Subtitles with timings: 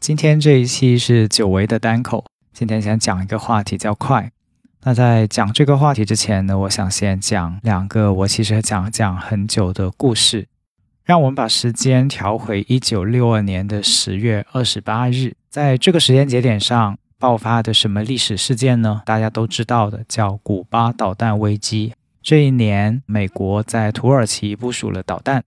[0.00, 2.24] 今天这一期是久违的单口。
[2.52, 4.32] 今天想讲一个话题叫快。
[4.82, 10.48] 那在讲这个话题之前呢，我想先讲两个我其实讲讲很久的故事。
[11.04, 19.02] 让我们把时间调回一九六二年的十月二十八日，在这个时间节点上爆发的什么历史事件呢？
[19.06, 21.92] 大家都知道的，叫古巴导弹危机。
[22.22, 25.42] 这一年，美国在土耳其部署了导弹，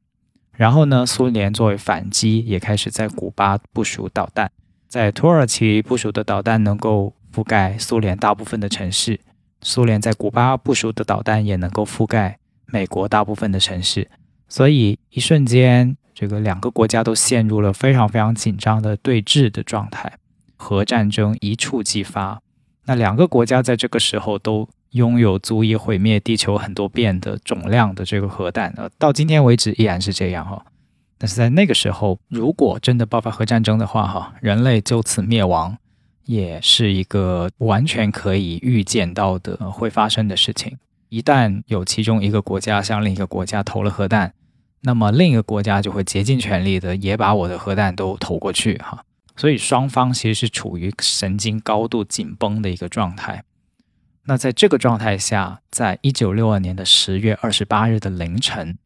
[0.55, 4.51] 然后呢，苏联作为反击，也开始在古巴部署导弹。
[4.87, 9.19] 在土耳其部署的导弹能够覆盖苏联大部分的城市，
[9.61, 14.09] 苏联在古巴部署的导弹也能够覆盖美国大部分的城市，
[14.47, 20.17] 所以一瞬间，这个两个国家都陷入了非常非常紧张的对峙的状态，
[20.57, 22.41] 核战争一触即发。
[22.85, 30.65] 那两个国家在这个时候都拥有足以毁灭地球很多遍的总量的这个核弹，呃，到今天为止依然是这样哈。
[31.17, 35.77] 但是在那个时候，如果真的爆发核战争的话，哈，人类就此灭亡，
[36.25, 40.77] 也是一个完全可以预见到的会发生的事情。
[41.09, 44.33] 一旦有其中一个国家向另一个国家投了核弹，
[44.81, 49.03] 那么另一个国家就会竭尽全力的也把我的核弹都投过去，哈。
[49.35, 53.43] 所以双方其实是处于神经高度紧绷的一个状态。
[54.25, 58.77] 那在这个状态下，在一九六二年的十月二十八日的凌晨。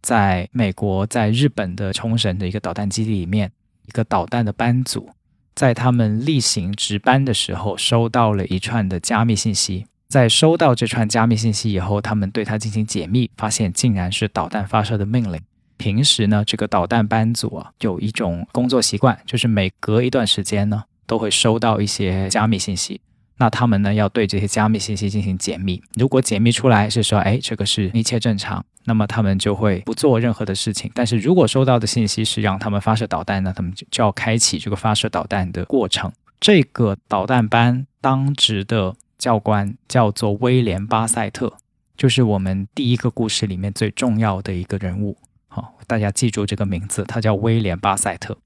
[0.00, 3.52] 在美国，在日本的冲绳的一个导弹基地里面，
[3.86, 5.10] 一个导弹的班组，
[5.54, 9.86] 在他们例行值班的时候，收到了一串的加密信息。
[10.08, 15.40] 在收到这串加密信息以后，他们对它进行解密，发现竟然是导弹发射的命令。
[15.76, 23.00] 平时呢，这个导弹班组啊，有一种工作习惯，就是每隔一段时间呢，都会收到一些加密信息。
[23.38, 25.82] 那他们呢，要对这些加密信息进行解密。
[25.94, 28.64] 如果解密出来是说，哎，这个是一切正常。
[28.84, 30.90] 那么他们就会不做任何的事情。
[30.92, 36.10] 但是如果收到的信息是让他们发射导弹，那他们就就要开启这个发射导弹的过程。
[36.40, 41.52] 这个导弹班当值的教官叫做威廉巴塞特，
[41.96, 45.16] 就是我们第一个故事里面最重要的一个人物。
[45.46, 48.36] 好，大家记住这个名字，他叫威廉巴塞特。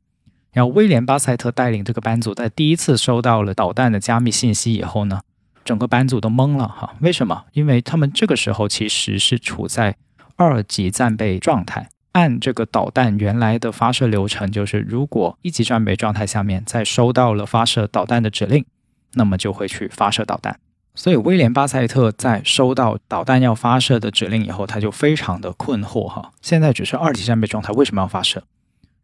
[0.57, 5.21] 然后威廉巴塞特带领这个班组在第一次收到了导弹的加密信息以后呢，
[5.63, 6.95] 整个班组都懵了哈。
[7.01, 7.45] 为什么？
[7.53, 9.95] 因为他们这个时候其实是处在
[10.37, 18.65] 二级战备状态，按这个导弹原来的发射流程，就是如果一级战备状态下面再收到了发射导弹的指令，
[19.13, 20.59] 那么就会去发射导弹。
[20.95, 26.33] 所以威廉巴塞特在收到导弹要发射的指令以后，他就非常的困惑哈。
[26.41, 28.43] 现在只是二级战备状态，为什么要发射？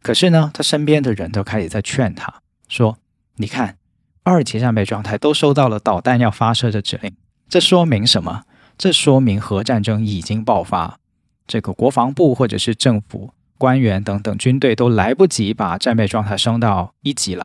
[0.03, 2.99] 可是呢，他身边的人都开始在劝他说
[3.37, 3.77] ：“你看，
[4.25, 7.15] 二级战备状态都收到了导弹要发射的指令，
[7.49, 8.43] 这说明什么？
[8.77, 10.99] 这说明核战争已经爆发。”
[11.47, 17.45] 这个国防部或者是政府官员等等军队都来不及把战备状态升到一级了，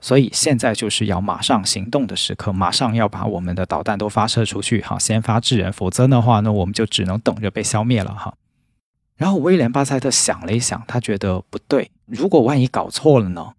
[0.00, 8.34] 所以现在就是要马上行动的时刻，马上要把我们的导弹都发射出去，哈，先发制人，否则的话，那我们就只能等着被消灭了，哈。
[9.16, 13.54] 然后威廉巴塞特想了一想，他觉得不对，如果万一搞错了呢？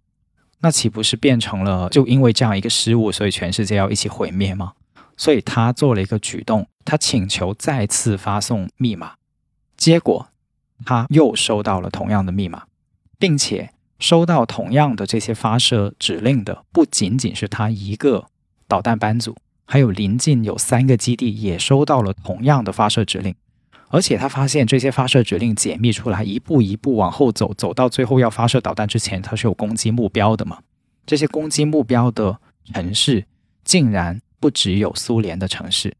[0.60, 4.72] 那岂不是变成了就因为这样一个失误，所以全世界要一起毁灭吗？
[5.16, 9.14] 所以他做了一个举动，他请求再次发送密码。
[9.76, 10.28] 结果，
[10.84, 12.64] 他又收到了同样的密码，
[13.18, 18.26] 并且收到同样的这些发射指令的不仅仅是他一个
[18.68, 23.34] 导弹班组，还有临近有三个基地也收到了同样的发射指令。
[23.88, 30.58] 而且他发现这些发射指令解密出来，一步一步往后走，走到最后要发射导弹之前，它是有攻击目标的嘛？
[31.04, 32.38] 这些攻击目标的
[32.72, 33.24] 城市
[33.64, 35.94] 竟然不只有苏联的城市，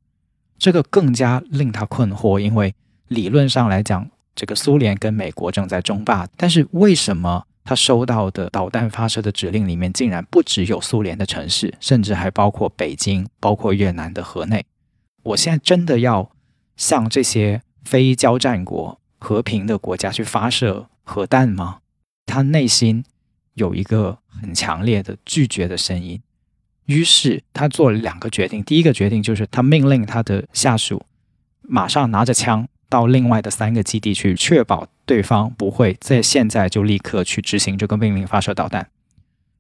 [0.59, 2.75] 这个更加令他困惑，因为。
[3.09, 14.65] 理论上来讲，这个苏联跟美国正在争霸，但是为什么他收到的导弹发射的指令里面竟然不只有苏联的城市，甚至还包括北京、包括越南的河内？
[15.23, 16.29] 我现在真的要
[16.77, 21.79] 向这些非交战国、和平的国家去发射核弹吗？
[22.27, 23.05] 他内心
[23.55, 26.21] 有一个很强烈的拒绝的声音，
[26.85, 28.63] 于是他做了两个决定。
[28.63, 31.07] 第一个决定就是他命令他的下属
[31.63, 32.69] 马上拿着枪。
[32.89, 38.89] 到另外的三个基地去，确保对方不会在现在就立刻去执行这个命令发射导弹。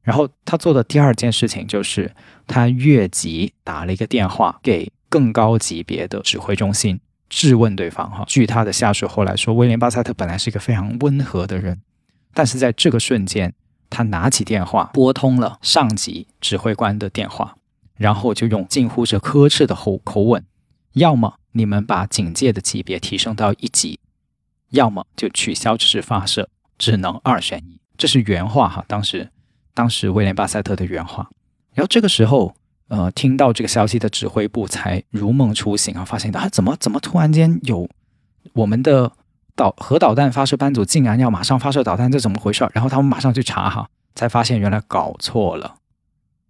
[0.04, 2.14] 然后他做的第二件事情就是，
[2.46, 8.10] 他越级打了一个电话给更高级别的指挥中心，质问对方。
[8.10, 11.80] 哈，据他的下属后来说，威廉巴塞特本来是一个非常温和的人，
[12.34, 13.54] 但是在这个瞬间，
[13.90, 17.56] 他拿起电话拨通了上级指挥官的电话，
[17.96, 20.44] 然后就用近乎是呵斥的口口吻，
[20.92, 23.98] 要么你们把警戒的级别提升到一级，
[24.70, 27.80] 要么就取消这次发射，只能二选一。
[27.96, 29.30] 这是原话哈，当时。
[29.74, 31.28] 当时威廉巴塞特的原话，
[31.74, 32.56] 然后这个时候，
[32.88, 37.88] 呃，听到这个消息的指挥部才如梦初醒啊，发现啊，怎么怎么突然间有
[38.52, 39.12] 我们的
[39.54, 42.68] 导核导弹发射班组竟然要马上发射导弹，这怎么回事？
[42.72, 45.76] 然后他们马上去查哈，才发现原来搞错了。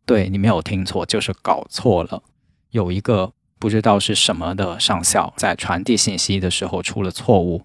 [0.05, 2.23] 对你没有听错，就是搞错了。
[2.71, 7.63] 有一个不知道是什么的上校在传递信息的时候出了错误，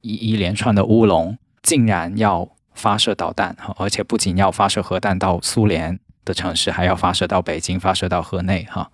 [0.00, 2.48] 一一连串的乌龙，竟然要。
[2.74, 8.90] 发射导弹，而且不仅要发射核弹到苏联的城市，还要发射到北京，发射到河内哈。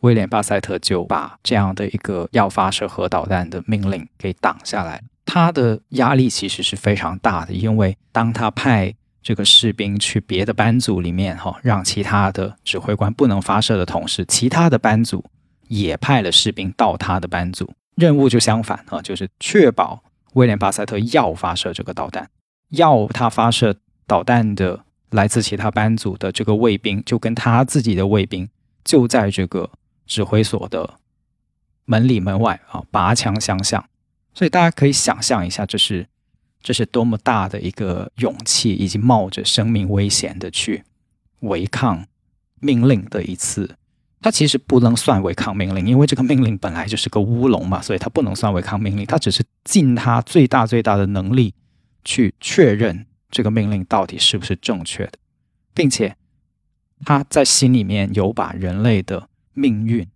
[0.00, 5.02] 威廉巴塞特就把这样的一个要发射核导弹的命令给挡下来。
[5.26, 15.22] 他的压力其实是非常大的，因为当他派这个士兵去别的班组里面哈，让其他的指挥官不能发射的同时，其他的班组
[15.68, 20.02] 也派了士兵到他的班组，任务就相反啊，就是确保
[20.32, 22.28] 威廉巴塞特要发射这个导弹。
[22.70, 23.76] 要他发射
[24.06, 24.80] 导弹的
[25.10, 28.48] 来自其他班组的这个卫兵，就跟他自己的卫兵
[28.84, 29.70] 就在这个
[30.06, 30.98] 指挥所的
[31.84, 33.84] 门里门外啊，拔枪相向。
[34.32, 36.06] 所以大家可以想象一下，这是
[36.62, 40.84] 这是多么大的一个勇气，以及冒着生命危险的去
[41.40, 42.06] 违抗
[42.60, 43.76] 命令的一次。
[44.20, 49.04] 他其实不能算违抗命令，因为这个命令本来就是个乌龙嘛，所以他不能算违抗命令。
[49.06, 51.54] 他只是尽他最大最大的能力。
[52.02, 55.12] 去确认这个命令到底是不是正确的，
[55.72, 56.16] 并且
[57.04, 60.06] 他在心里面有把人类的命运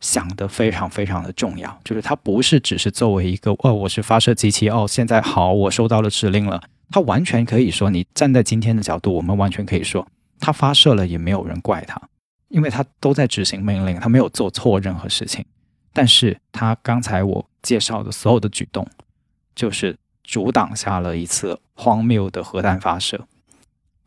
[0.00, 6.62] 想得非常非常的重要，就是他不是只是作为一个哦，我是发射机器哦，现在好，我收到了指令了。
[6.90, 10.06] 他完全可以说，你站在今天的角度，我们完全可以说，
[10.38, 12.00] 他发射了也没有人怪他，
[12.48, 15.44] 因为他都在执行命令，他没有做错任何事情。
[15.92, 18.86] 但是他刚才我介绍的所有的举动，
[19.54, 19.96] 就是。
[20.28, 23.28] 阻挡下了一次荒谬的核弹发射，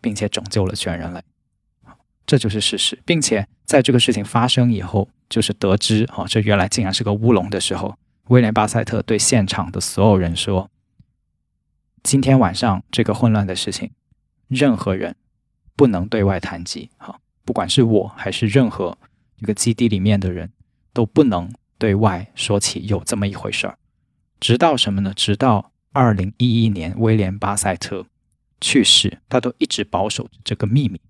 [0.01, 1.21] 并且拯救了全人类，
[2.25, 2.99] 这就是事实。
[3.05, 7.95] 并且在这个事情发生以后，就是得知啊，这原来竟然是个乌龙的时候，
[8.29, 10.69] 威廉巴塞特对现场的所有人说
[12.01, 13.91] ：“今天晚上这个混乱的事情，
[14.47, 15.15] 任何人
[15.75, 16.89] 不能对外谈及。
[16.97, 18.97] 哈，不管是我还是任何
[19.37, 20.51] 一个基地里面的人，
[20.91, 23.77] 都不能对外说起有这么一回事儿。
[24.39, 25.13] 直到什么呢？
[25.15, 28.05] 直到。”二零一一年，威廉巴塞特
[28.61, 31.01] 去世，他都一直保守着这个秘密，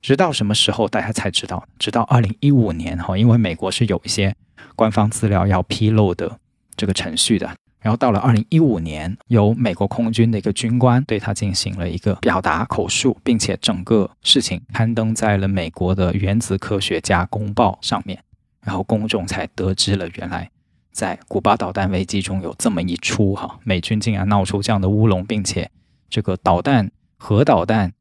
[0.00, 1.66] 直到什么时候大家才知道？
[1.78, 4.34] 直到二零一五年哈，因为美国是有一些
[4.76, 6.38] 官方资料要披露的
[6.76, 7.50] 这个程序的。
[7.80, 18.22] 然后到了二零一五年，由美国空军的一个军官对他进行了一个表达口述，并且整个事情刊登在了美国的原子科学家公报上面，
[18.62, 20.50] 然后公众才得知了原来。
[20.94, 25.68] 在古巴导弹危机中有这么一出哈，美军竟然闹出这样的乌龙，并且
[26.08, 27.92] 这个导弹核导弹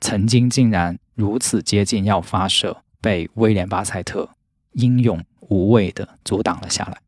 [0.00, 4.28] 曾经竟然如此接近要发射，被威廉巴塞特
[4.72, 6.98] 英勇无畏的阻挡了下来。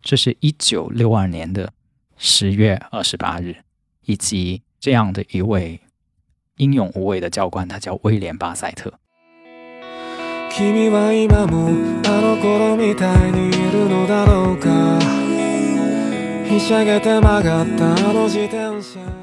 [0.00, 1.70] 这是一九六二年的
[2.16, 3.56] 十月二十八日，
[4.06, 5.78] 以及这样的一位
[6.56, 8.94] 英勇无畏的教官，他叫威廉巴塞特。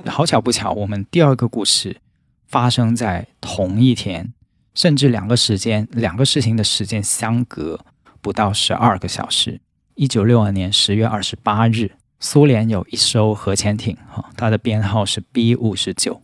[0.06, 1.98] 好巧不巧，我们第二个故事
[2.48, 4.34] 发生在同一天，
[4.74, 7.80] 甚至两个时间、两个事情的时间相隔
[8.22, 9.62] 不到十二个小时。
[9.96, 16.22] 一九六二年十月二十八日，苏联有一艘核潜艇，哈，它的编号是 B 五十九，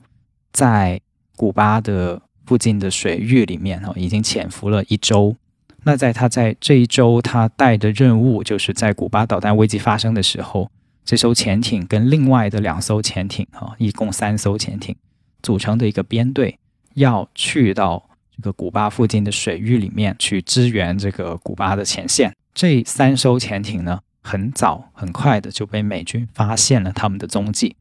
[0.51, 0.99] 在
[1.35, 2.21] 古巴的。
[2.47, 5.35] 附近的水域里面哈，已经潜伏了一周。
[5.83, 10.71] 那在他在这一周，他带的任务就是在古巴导弹危机发生的时候，
[11.07, 14.93] 这艘潜艇跟另外的两艘潜艇哈，一共三艘潜艇
[15.41, 16.59] 组成的一个编队，
[16.95, 22.35] 要去到这个古巴附近的水域里面去支援这个古巴的前线。
[22.53, 27.77] 这三艘潜艇呢，很早很快的就被美军发现了他们的踪迹，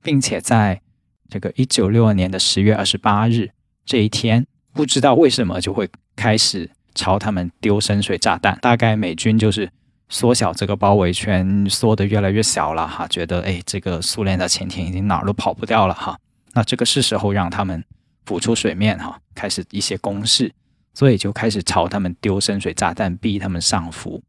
[0.00, 0.80] 并且在
[1.28, 3.50] 这个一九六二年的十月二十八日。
[3.84, 9.68] 这一天不知道为什么就会开始朝他们丢深水炸弹，大概美军就是
[10.08, 16.18] 缩小这个包围圈，缩得越来越小了哈，觉得哎，这个苏联的潜艇已经哪儿都跑不掉了哈，
[16.54, 17.84] 那这个是时候让他们
[18.24, 20.52] 浮出水面哈，开始一些攻势，
[20.94, 24.22] 所以就开始朝他们丢深水炸弹，逼他们上浮。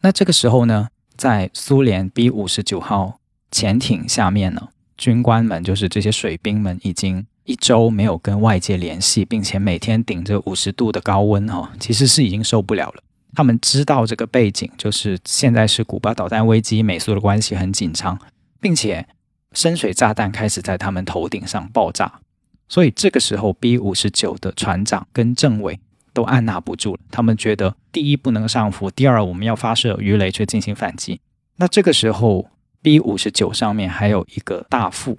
[0.00, 3.20] 那这个时候呢，在苏联 B 五十九号
[3.52, 13.03] 潜艇下面呢，军官们就是这些水兵们，已经一周没有跟外界联系，并且每天顶着五十度的高温哈，其实是已经受不了了。
[13.34, 18.18] 他们知道这个背景，就是现在是古巴导弹危机，美苏的关系很紧张，
[18.60, 19.06] 并且
[19.52, 22.20] 深水炸弹开始在他们头顶上爆炸，
[22.68, 25.78] 所以这个时候 B 五十九的船长跟政委
[26.12, 27.00] 都按捺不住了。
[27.10, 31.20] 他们觉得，第一不能上浮，第二我们要发射鱼雷去进行反击。
[31.56, 32.48] 那这个时候
[32.82, 35.18] B 五十九上面还有一个大副，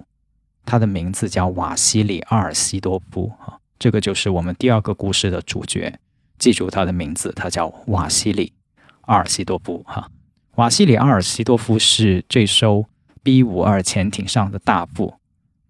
[0.66, 5.98] 他的名字叫瓦西里阿尔西多夫啊，这个就是我们第二个故事的主角。
[6.46, 8.54] 记住他的名字，他叫瓦西里
[9.02, 9.84] 阿尔西多夫。
[9.88, 10.12] 哈，
[10.58, 12.86] 瓦西里阿尔西多夫是这艘
[13.24, 15.16] B 五二潜艇上的大副，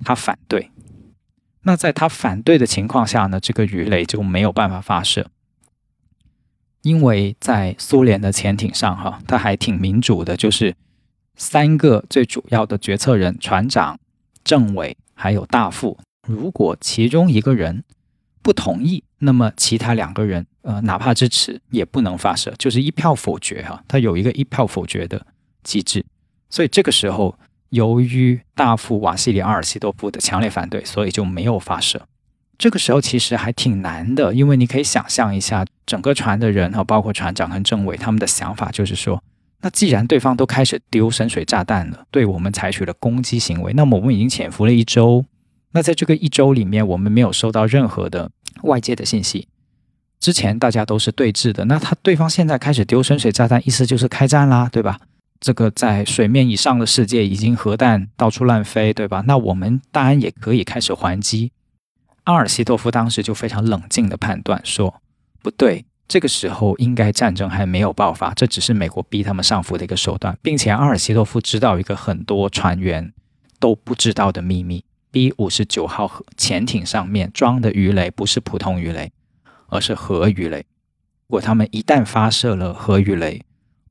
[0.03, 0.71] 他反对。
[1.61, 5.31] 那在他反对的情况下呢，这个鱼雷就没有办法发射，
[6.81, 10.75] 因为在苏联的潜艇上，哈，他还挺民主的，就是
[11.37, 13.97] 三个最主要的决策人——船长、
[14.43, 17.85] 政委还有大副，如果其中一个人
[18.45, 20.45] 不同意，那么其他两个人。
[20.61, 23.83] 呃，哪怕支持也不能发射，就是一票否决哈。
[23.87, 25.25] 它有一个一票否决的
[25.63, 26.05] 机制，
[26.49, 27.37] 所以这个时候，
[27.69, 32.07] 由于大副瓦西里阿尔西多夫的强烈反对，所以就没有发射。
[32.57, 39.21] 这个时候其实还挺难的，因为你可以想象一下，整个船的人哈，包括船长和政委，他们的想法就是说，
[39.61, 45.23] 那既然对方都开始丢深水炸弹了，对我们采取了攻击行为，那么我们已经潜伏了一周，
[45.75, 48.31] 那在这个一周里面，我们没有收到任何的
[48.63, 49.49] 外界的信息。
[50.21, 55.01] 之前大家都是对峙的，那他对方现在开始丢深水炸弹，意思就是开战啦，对吧？
[55.41, 59.25] 这个在水面以上的世界已经核弹到处乱飞，对吧？
[59.27, 61.51] 那我们当然也可以开始还击。
[62.23, 65.01] 阿尔西多夫当时就非常冷静的判断说，
[65.43, 73.11] 不对，这个时候应该战争还没有爆发，这只是美国逼他们上浮的一个手段，并且阿尔西多夫知道一个很多船员
[73.59, 79.13] 都不知道的秘密：B 五十九号潜艇上面装的鱼雷不是普通鱼雷。
[79.67, 80.59] 而是核鱼雷。
[81.27, 83.41] 如果他们一旦发射了核鱼雷，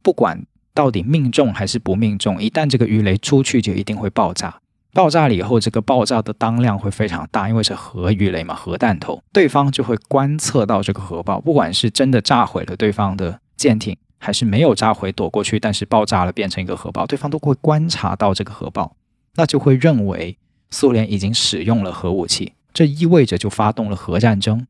[0.02, 4.60] 不管到底命中还是不命中，一旦这个鱼雷出去，就一定会爆炸。
[4.92, 9.20] 爆炸了以后，这个爆炸的当量会非常大，因为是核鱼雷嘛，核弹头。
[9.32, 18.94] 对方就会观测到这个核爆，不管是真的炸毁了对方的舰艇，还是没有炸毁躲过去，但是爆炸了变成一个核爆，对方都会观察到这个核爆，
[19.34, 20.38] 那就会认为
[20.74, 24.66] 苏联已经使用了核武器，这意味着就发动了核战争。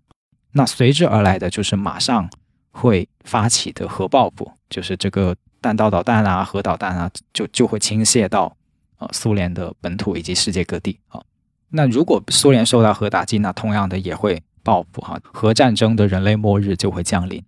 [0.52, 2.28] 那随之而来的就是马上
[2.72, 8.54] 会发起的核报复，就是这个弹道导弹啊、核导弹啊，就就会倾泻到
[8.98, 11.22] 呃苏联的本土以及世界各地啊。
[11.70, 17.42] 那如果苏联受到核打击，那同样的也会报复哈，核战争的人类末日就会降临。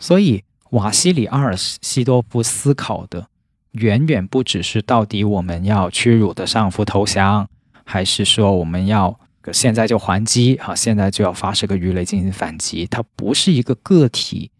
[0.00, 3.28] 所以瓦西里阿尔西多夫思考的
[3.70, 7.48] 远远不只是到底我们要屈辱的上浮投降，
[7.84, 9.20] 还是说我们要。
[9.52, 12.86] 现在就还击，哈，现在就要发射个鱼雷进行反击。
[12.86, 14.50] 它不是一个个体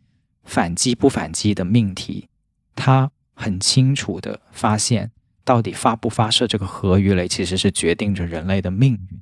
[0.43, 2.29] 反击不反击的命题，
[2.77, 5.11] 它很清楚的发现，
[5.43, 9.21] 到底发不发射这个核鱼雷，其实是决定着人类的命运。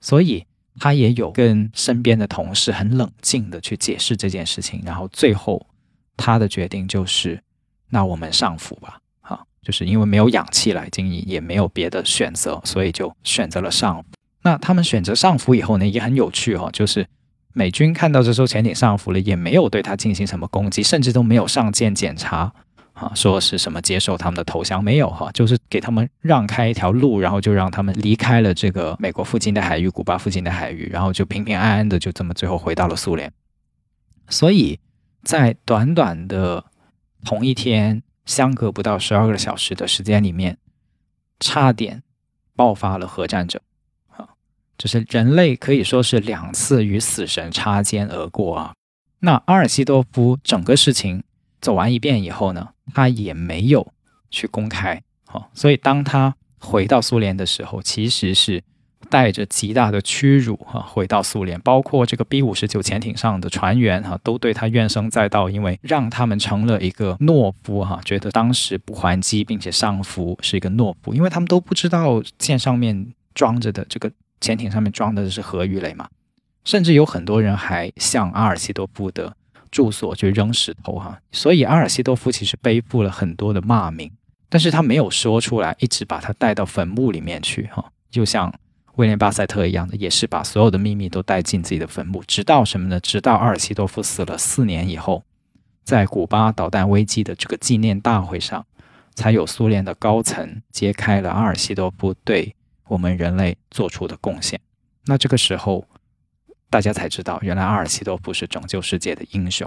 [0.00, 0.44] 所以，
[0.80, 4.82] 他也有跟身边的同事很冷静的去解释这件事情。
[4.84, 5.64] 然后，最后
[6.16, 7.40] 他的决定就是，
[7.90, 9.00] 那我们上浮吧，
[9.62, 14.04] 就是因为没有氧气了，已经也没有别的选择，所以就选择了上浮。
[14.42, 16.70] 那他们选择上浮以后呢，也很有趣哦。
[16.72, 17.06] 就是
[17.52, 22.52] 美军看到这艘潜艇上浮了，也没有对它进行什么攻击，甚至都没有上舰检查
[22.94, 33.30] 啊，说是什么接受他们的投降没有哈，就是给他们让开一条路，然后就让他们离开了这个美国附近的海域、古巴附近的海域，然后就平平安安的就这么最后回到了苏联。
[34.28, 34.78] 所以
[35.24, 36.64] 在短短的
[37.24, 40.58] 同一天，相隔不到十二个小时的时间里面，
[41.40, 42.02] 差点
[42.54, 43.58] 爆发了核战争。
[44.08, 44.28] 啊
[44.76, 48.74] 就是人类可以说是两次与死神擦肩而过啊。
[49.20, 51.24] 那阿尔西多夫整个事情
[51.60, 53.92] 走完一遍以后呢，他也没有
[54.30, 55.02] 去公开。
[55.26, 58.62] 好，所以当他回到苏联的时候，其实是
[59.08, 61.60] 带着极大的屈辱哈回到苏联。
[61.60, 74.10] 包括这个 B 五十九潜艇上的船员哈，都对他怨声载道，因为让他们成了一个懦夫哈，觉得当时不还击并且上浮是一个懦夫，因为他们都不知道舰上面装着的这个。
[74.40, 76.08] 潜艇上面装的是核鱼雷嘛？
[76.64, 79.34] 甚至有很多人还向阿尔西多夫的
[79.68, 81.18] 住所去扔石头哈。
[81.32, 84.08] 所以阿尔西多夫其实背负了很多的骂名，
[84.48, 87.84] 但是他没有说出来，一直把他带到坟墓里面去哈。
[88.12, 88.54] 就像
[88.98, 92.98] 威廉巴塞特一样的，也是把所有的秘密都带进自己的坟墓，直到什么呢？
[92.98, 95.22] 直到阿尔西多夫死了四年以后，
[95.84, 98.66] 在古巴导弹危机的这个纪念大会上，
[99.14, 102.56] 才有苏联的高层揭开了阿尔西多夫对
[102.88, 104.58] 我们人类做出的贡献。
[105.06, 105.84] 那这个时候，
[106.68, 109.64] 大家才知道，原来阿尔西多夫是拯救世界的英雄。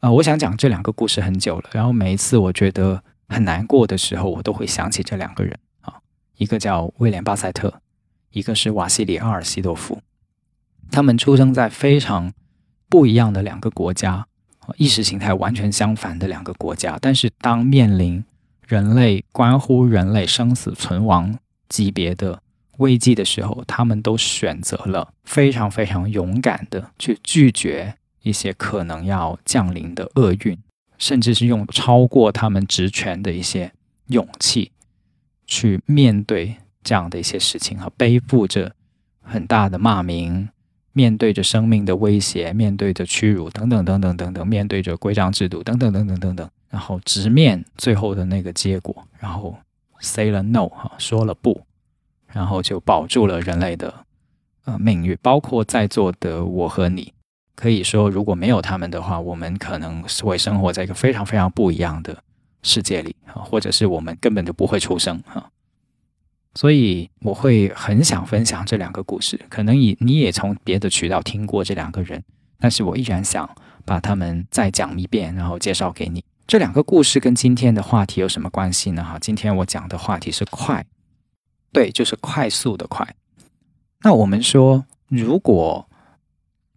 [0.00, 5.94] 啊，我想讲这两个故事很久了，然后每一次我觉得很难过的时候，我都会想起这两个人啊，
[6.36, 7.80] 一个叫威廉巴塞特，
[8.30, 10.00] 一个是瓦西里阿尔西多夫，
[10.90, 12.32] 他们出生在非常
[12.88, 14.26] 不一样的两个国家。
[14.76, 18.24] 意识形态完全相反的两个国家，但是当面临
[18.68, 21.36] 人类关乎人类生死存亡
[21.68, 22.40] 级别的
[22.80, 30.58] 危机的时候，他们都选择了非常非常勇敢的去拒绝一些可能要降临的厄运，
[30.98, 33.72] 甚至是用超过他们职权的一些
[34.08, 34.72] 勇气
[35.46, 38.74] 去面对这样的一些事情，和背负着
[39.22, 40.48] 很大的骂名。
[40.92, 49.56] 面对着生命的威胁，面对着屈辱，等等等等等等，面对着规章制度，等等等等等等，然后直面最后的那个结果，然后
[50.00, 51.62] say 了 no 哈，说了不，
[52.32, 54.06] 然后就保住了人类的
[54.64, 57.12] 呃命运，包括在座的我和你，
[57.54, 62.22] 可以说如果没有他们的话，我们可能是会生活在一个非常非常不一样的
[62.62, 65.50] 世界里啊，或者是我们根本就不会出生哈。
[66.54, 72.22] 所以我会很想分享这两个故事，可能你你也从别的渠道听过这两个人，
[72.58, 73.48] 但是我依然想
[73.84, 76.24] 把他们再讲一遍，然后介绍给你。
[76.48, 79.04] 这两个故事跟今天的话题有什么关系呢？
[79.04, 80.84] 哈，今天我讲的话题是快，
[81.72, 83.16] 对，就是快速的快。
[84.02, 85.88] 那我们说，如果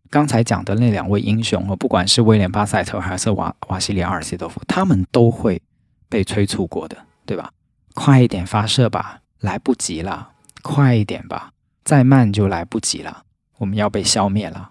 [0.09, 5.61] 刚才讲的那两位英雄，不管是威廉巴塞特还是瓦瓦西里阿尔西多夫，他们都会
[6.09, 7.51] 被催促过的，对吧？
[7.93, 9.21] 快一点发射吧。
[9.39, 11.51] 来不及了，快一点吧！
[11.83, 13.25] 再慢就来不及了，
[13.57, 14.69] 我们要被消灭了。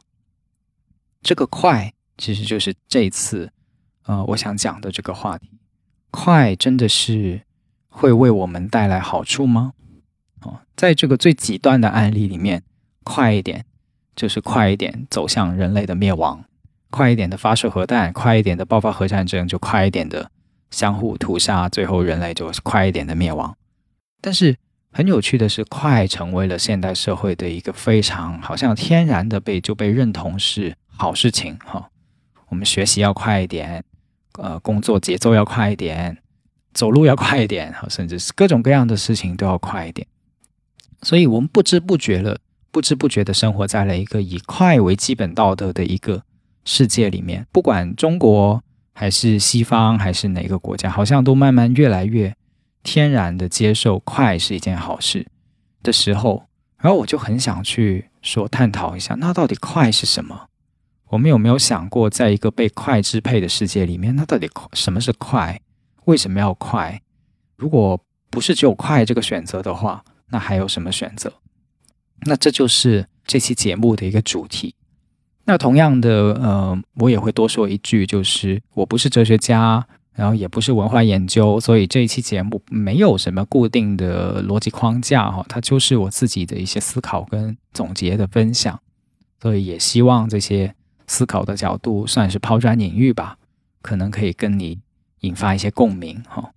[1.20, 3.52] 这个快其实就是这次，
[4.06, 5.50] 呃，我想讲的这个话题。
[6.10, 7.42] 快真的是
[7.90, 9.74] 会为我们带来好处吗？
[10.42, 12.62] 哦，在这个最极端的案例里面，
[13.04, 13.64] 快一点
[14.14, 16.44] 就是快一点走向人类的灭亡，
[16.90, 20.30] 快一点的发射核弹，快一点的爆发核战争，就快一点的
[20.70, 23.56] 相互屠杀，最后人类就快一点的灭亡。
[24.20, 24.56] 但是
[24.92, 31.88] 很有趣的是，快成为了现代社会的一个非常好像天然的被就被认同是好事情哈。
[32.48, 33.82] 我们学习要快一点，
[34.38, 36.18] 呃，工作节奏要快一点，
[36.74, 40.06] 走路要快一点，甚至是各种各样的事情都要快一点。
[41.02, 42.38] 所以，我们不知不觉了，
[42.70, 46.22] 不知不觉的生活在了一个以快为基本道德的一个
[46.64, 47.46] 世界里面。
[47.52, 48.62] 不管中国
[48.92, 52.34] 还是西方还是哪个国家，好像都慢慢越来越。
[52.84, 55.26] 天然的接受快是一件好事
[55.84, 56.46] 的时候，
[56.78, 60.48] 然后我就很想去说探讨一下，那到底快是什么？
[61.10, 65.60] 我们有没有想过，在一个被快支配的世界里面，那到底什么是快？
[66.06, 67.00] 为什么要快？
[67.56, 71.32] 如果不是只有快这个选择的话，那还有什么选择？
[72.26, 74.74] 那这就是这期节目的一个主题。
[75.44, 79.86] 那同样的，呃，我也会多说一句，就是我不是哲学家。
[80.14, 88.78] 然后也不是文化研究，所以这一期节目没有什么固定的逻辑框架哈，它就是我自己的一些思考跟总结的分享，
[89.40, 90.74] 所以也希望这些
[91.06, 93.38] 思考的角度算是抛砖引玉吧，
[93.80, 94.78] 可能可以跟你
[95.20, 96.52] 引发一些共鸣哈。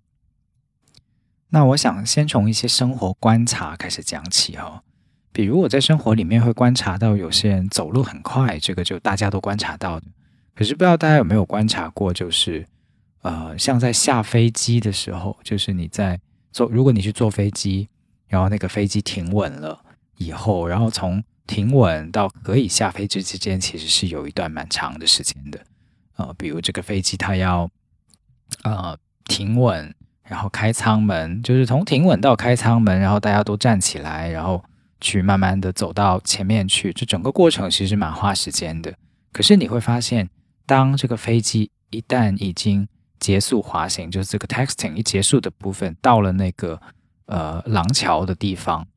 [1.55, 4.83] 那我想先从一些生活观察开始讲起哈，
[5.31, 10.05] 比如我在生活里面会观察到有些人走路很快，这个就大家都观察到的，
[10.53, 12.67] 可是不知道大家有没有观察过，就是。
[13.21, 16.19] 呃，像在下飞机的时候，就是你在
[16.51, 17.89] 坐，如果你去坐飞机，
[18.27, 19.79] 然后那个飞机停稳了
[20.17, 25.59] 以后，然后从停稳到可以下飞机之间，其实是有一段蛮长的时间的。
[26.17, 27.67] 呃，比如这个飞机它要
[28.63, 29.95] 呃停稳，
[30.27, 34.63] 然后开舱门，就是从停稳到开舱门，然后大家都站起来，然后
[34.99, 38.93] 去慢慢的走到前面去，这整个过程其实蛮花时间的。
[39.31, 40.29] 可是你会发现，
[40.65, 42.87] 当这个飞机一旦已经
[43.19, 46.81] 结束滑行，就是这个 texting 一结束的部分，到了那个
[47.27, 48.87] 呃廊桥的地方，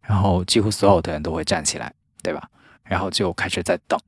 [0.00, 2.48] 然后几乎所有的人都会站起来，对吧？
[2.84, 4.00] 然后就开始在等。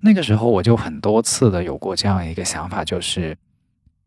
[0.00, 3.36] 那个时候我就很多次的有过这样一个想法，就是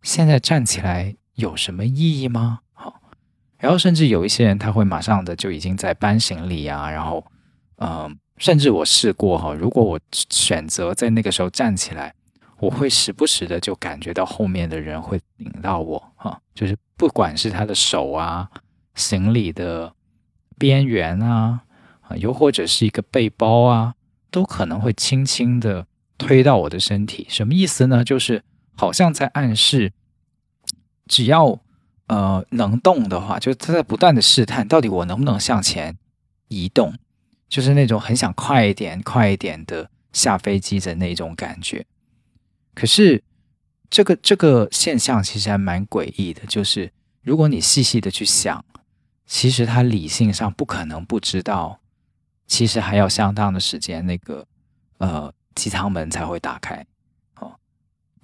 [0.01, 2.59] 现在站起来有什么意义吗？
[2.73, 3.01] 好
[3.57, 7.25] 然后甚至有一些人他会马上的就已经在搬行李啊，然后，
[7.77, 12.13] 嗯，甚至我试过哈，如果我选择在那个时候站起来，
[12.59, 18.49] 我会时不时的就感觉到后面的人会顶到我哈，就是不管是他的手啊、
[18.93, 19.93] 行李的
[20.57, 21.61] 边缘啊，
[22.01, 23.95] 啊，又或者是一个背包啊，
[24.29, 27.25] 都可能会轻轻的推到我的身体。
[27.29, 28.03] 什么意思呢？
[28.03, 28.43] 就是
[28.75, 29.91] 好像在暗示，
[31.07, 31.59] 只要
[32.07, 35.97] 呃能动的话，就是他在不断的试探，到底我能不能向前
[36.47, 36.93] 移动，
[37.47, 41.85] 就是那种很想快一点、快一点的下飞机的那种感觉。
[42.73, 43.23] 可是，
[43.89, 46.41] 这个这个现象其实还蛮诡异的。
[46.47, 46.91] 就是
[47.21, 48.65] 如果你细细的去想，
[49.25, 51.79] 其实他理性上不可能不知道，
[52.47, 54.45] 其实还要相当的时间，那个
[54.97, 56.85] 呃机舱门才会打开。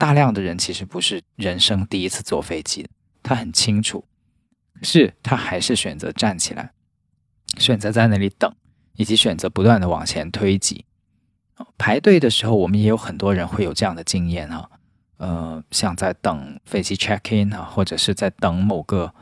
[0.02, 2.90] 大量的人其实不是人生第一次坐飞机，
[3.22, 4.04] 他很清楚，
[4.74, 6.72] 可是他还是选择站起来，
[7.60, 8.52] 选择在那里等，
[8.96, 10.86] 以及选择不断的往前推挤。
[11.78, 14.68] 排队的时候，我们也有很多人会有这样的经验哈，
[15.18, 19.14] 呃，像在等飞机 check in 啊，或者是在等某个，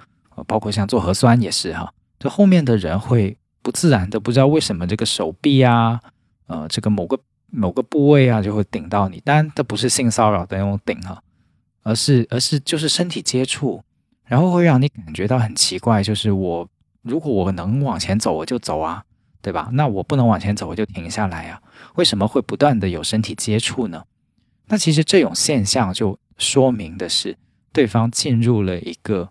[0.48, 6.00] 包括像做核酸也是哈，就后面的人会不自然的不知道为什么这个手臂啊，
[6.48, 7.20] 呃，这个某个
[7.52, 11.22] 某个部位啊就会顶到你，当然这不是性骚扰的那种顶哈，
[11.84, 13.84] 而是而是就是身体接触，
[14.26, 16.70] 然后会让你感觉到很奇怪，就是我
[17.02, 19.04] 如果我能往前走，我就走啊。
[19.42, 19.70] 对吧？
[19.72, 21.62] 那我不能往前走，我就停下来呀？
[21.96, 24.04] 为什么会不断的有身体接触呢？
[24.68, 27.38] 那其实这种现象就说明的是，
[27.72, 29.30] 对方进入了一个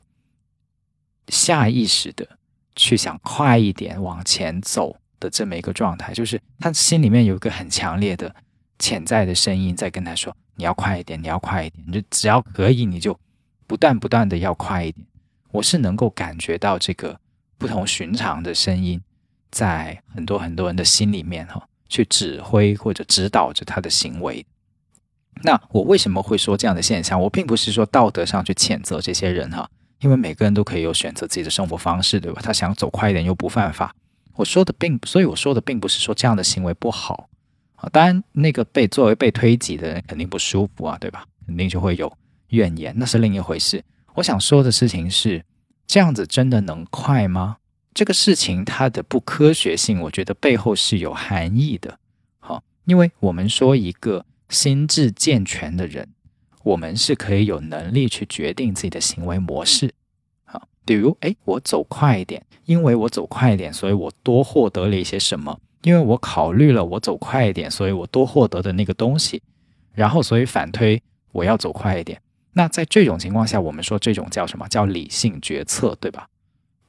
[1.28, 2.26] 下意识的
[2.74, 8.34] 去想快一点往前走的这么一个状态，就是他心里面有一个很强烈的
[8.78, 13.18] 潜在的声音在跟他说：“你要快一点，你要快一点，你就只要可以，你就
[13.66, 15.06] 不断不断的要快一点。”
[15.52, 17.18] 我是能够感觉到这个
[17.56, 19.00] 不同寻常的声音。
[19.50, 24.44] 在很多很多人的心里面，哈，去指挥或者指导着他的行为。
[25.42, 27.18] 那我为什么会说这样的现象？
[27.18, 29.66] 我并不是说道德上去谴责这些人，哈，
[30.00, 32.42] 因为每个人都可以有选择自己的生活方式，对吧？
[32.44, 33.94] 他想走快一点又不犯法。
[34.38, 37.28] 我说的并，所以我说的并不是说这样的行为不好
[37.74, 37.88] 啊。
[37.92, 41.26] 当然，那个被作为被推挤的人肯定不舒服啊，对吧？
[41.44, 42.12] 肯定就会有
[42.50, 43.82] 怨言，那是另一回事。
[44.14, 45.44] 我想说的事情是，
[45.88, 47.56] 这样子真的能快吗？
[47.92, 51.98] 这个事情它的不科学性，我觉得背后是有含义的。
[52.38, 56.08] 好，因为我们说一个心智健全的人，
[56.62, 59.92] 我们是可以有能力去决定自己的行为模式。
[60.88, 65.60] 比如，哎，我走快一点，因为我走快一点，所以我多获得了一些什么？
[65.82, 69.42] 因为我考虑了我走快一点，所以我多获得的那个东西，
[69.92, 72.20] 然后所以反推我要走快一点。
[72.54, 76.28] 那在这种情况下，我们说这种叫什么叫理性决策，对吧？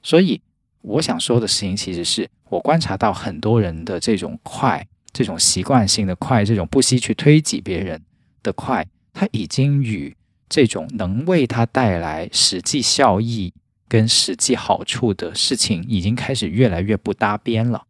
[0.02, 0.42] 所以。
[0.82, 8.02] 我想说的事情，其实是我观察到很多人的这种快，这种习惯性的快，这种不惜去推挤别人
[8.42, 10.16] 的快，他已经与
[10.48, 13.54] 这种能为他带来实际效益
[13.90, 17.86] 跟实际好处的事情，已经开始越来越不搭边了。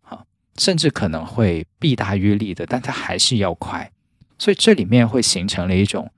[0.00, 0.26] 好，
[0.58, 3.92] 甚至可能会弊大于利的，但它还是要快，
[4.38, 6.10] 所以这里面会形成了一种，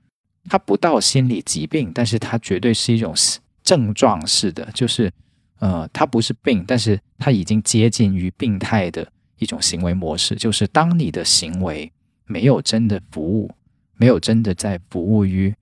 [0.49, 3.13] 他不到心理疾病，但是他绝对是一种
[3.61, 5.11] 症状式的，就是。
[5.61, 9.05] 呃，它不是病，但是它已经接近于病态的
[9.39, 10.33] 一种行为模式。
[10.35, 11.91] 就是当你的行为
[12.25, 13.51] 没有真的服务，
[13.97, 15.53] 没有真的在服务于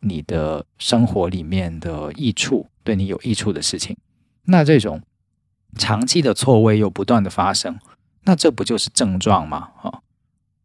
[0.00, 3.96] 你的生活里面的益处，对你有益处的事情，
[4.44, 5.02] 那这种
[5.76, 7.78] 长期的错位又不断的发生，
[8.22, 9.70] 那这不就是症状吗？
[9.82, 10.00] 啊，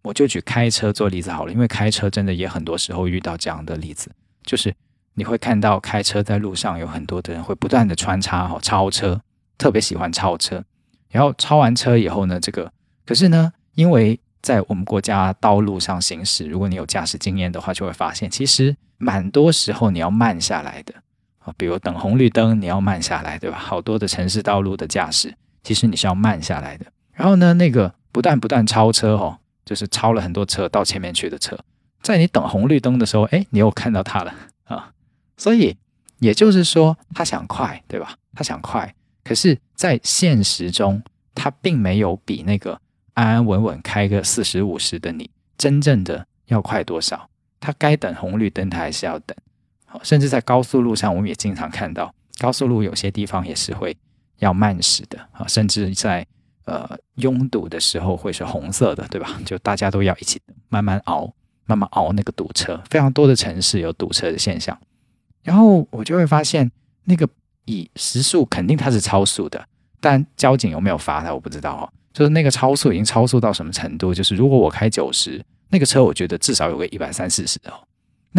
[0.04, 4.12] 我就举开车做例子好了，因为开车真的也很多时候遇到这样的例子，
[4.44, 4.76] 就是。
[5.16, 9.20] 你会看到开车在路上有很多的人会不断的穿插哈超车，
[9.58, 10.64] 特别喜欢超车。
[11.10, 12.72] 然后超完车以后呢，这个
[13.06, 20.94] 可是呢，因为在我们国家道路上行驶，如果你有驾驶经验的话，就会发现其实蛮多时候你要慢下来的
[21.58, 23.58] 比如等红绿灯你要慢下来，对吧？
[23.58, 25.34] 好多的城市道路的驾驶
[25.64, 26.86] 其实你是要慢下来的。
[27.14, 31.58] 然后呢，那个不断不断超车哦，就是超了很多车到前面去的车，
[32.02, 34.34] 在你等红绿灯的时候，哎，你又看到他了
[34.66, 34.92] 啊。
[35.38, 35.78] 所以，
[36.20, 38.16] 也就是说，他想快，对吧？
[38.36, 41.02] 他想快，可是，在现实中，
[41.36, 42.80] 他并没有比那个
[43.14, 47.30] 安安稳稳开个四十五十的你真正的要快多少。
[47.60, 49.36] 他该等红绿灯，他还是要等。
[50.04, 53.96] 甚至在高速路上，我们也经常看到，高速路有些地方也是会
[54.38, 55.48] 要慢驶的啊。
[55.48, 56.26] 甚至在
[56.66, 59.40] 呃拥堵的时候，会是红色的，对吧？
[59.46, 61.32] 就大家都要一起慢慢熬，
[61.66, 62.82] 慢慢熬那个堵车。
[62.90, 64.78] 非常多的城市有堵车的现象。
[65.44, 66.70] 然后我就会发现，
[67.06, 67.28] 那个
[67.66, 69.66] 以时速肯定它是超速的，
[70.00, 71.90] 但交警有没有罚他我不知道哦。
[72.12, 74.14] 就是那个超速已经超速到什么程度？
[74.14, 77.74] 就是如果我开九十，那个车我觉得至少有个一百三四十哦。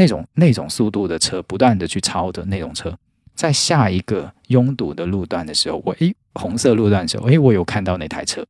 [0.01, 2.97] 那种那种速度的车，不断的去超的那种车，
[3.35, 8.47] 在下一个拥堵的路段的时候，我诶红色路段的时候，诶我有看到那台车，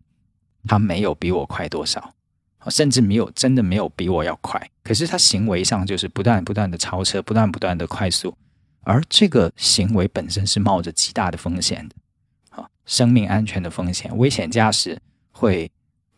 [0.68, 2.14] 它没有比我快多少，
[2.68, 8.32] 甚至没有真的没有比我要快，可是它行为上就是不断不断的超车，不断不断的快速，
[8.82, 11.96] 而这个行为本身是冒着极大的风险的，
[12.50, 14.96] 啊，生命安全的风险，危险驾驶
[15.32, 15.68] 会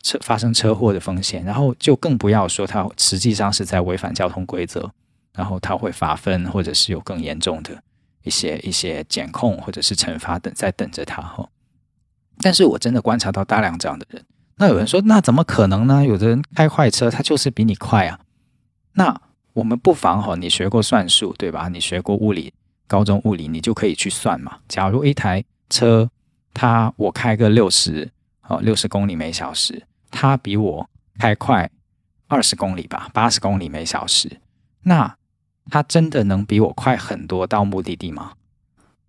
[0.03, 4.93] 车发生车祸的风险，然后就更不要说它实际上是在违反交通规则。
[5.35, 7.83] 然后他会罚分，或者是有更严重的
[8.23, 11.49] 一些一些检控，或者是惩罚等在等着他哈。
[12.39, 14.25] 但是我真的观察到大量这样的人。
[14.57, 16.05] 那有人说，那怎么可能呢？
[16.05, 18.21] 有的人开快车，他就是比你快啊。
[18.93, 19.21] 那
[19.55, 21.69] 我们不妨哈，你学过算术对吧？
[21.69, 22.53] 你学过物理，
[22.87, 24.59] 高中物理你就可以去算嘛。
[24.69, 26.11] 假如一台车，
[26.53, 28.11] 它我开个六十
[28.49, 31.71] 哦六十公里每小时，它比我开快
[32.29, 34.39] 二十公里吧，八十公里每小时，
[34.83, 35.17] 那。
[35.71, 38.33] 他真的能比我快很多到目的地吗？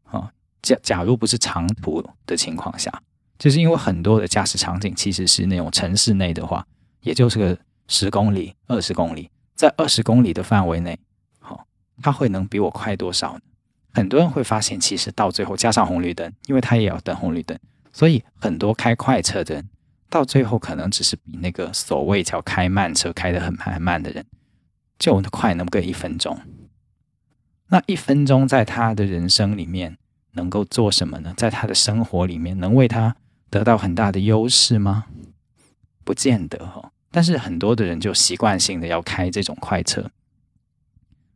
[0.06, 3.02] 啊，假假如不是长途的情况下，
[3.40, 6.66] 就是因为很多的驾驶场景其实是那种城市内的话，
[7.02, 11.00] 也就是个十公里、二十公里，在二十公里的范围内，
[11.40, 11.66] 好，
[12.02, 13.42] 他会能比我快多少呢？
[13.94, 17.58] 很多人会发现，其实到最后加上红绿灯，因为他也要等红绿灯，
[17.92, 19.70] 所以很多开快车的人
[20.10, 24.26] 到最后可能只是比那个所谓叫开慢车开得很慢很慢的人。
[25.04, 26.40] 就快那么个一分钟，
[27.68, 29.98] 那一分钟在他的人生里面
[30.34, 31.34] 能够做什么呢？
[31.36, 33.16] 在他的生活里面能为他
[33.50, 35.06] 得到很大的优势吗？
[36.04, 36.92] 不见得哈。
[37.12, 40.10] 但是很多的人就习惯性的要开这种快车。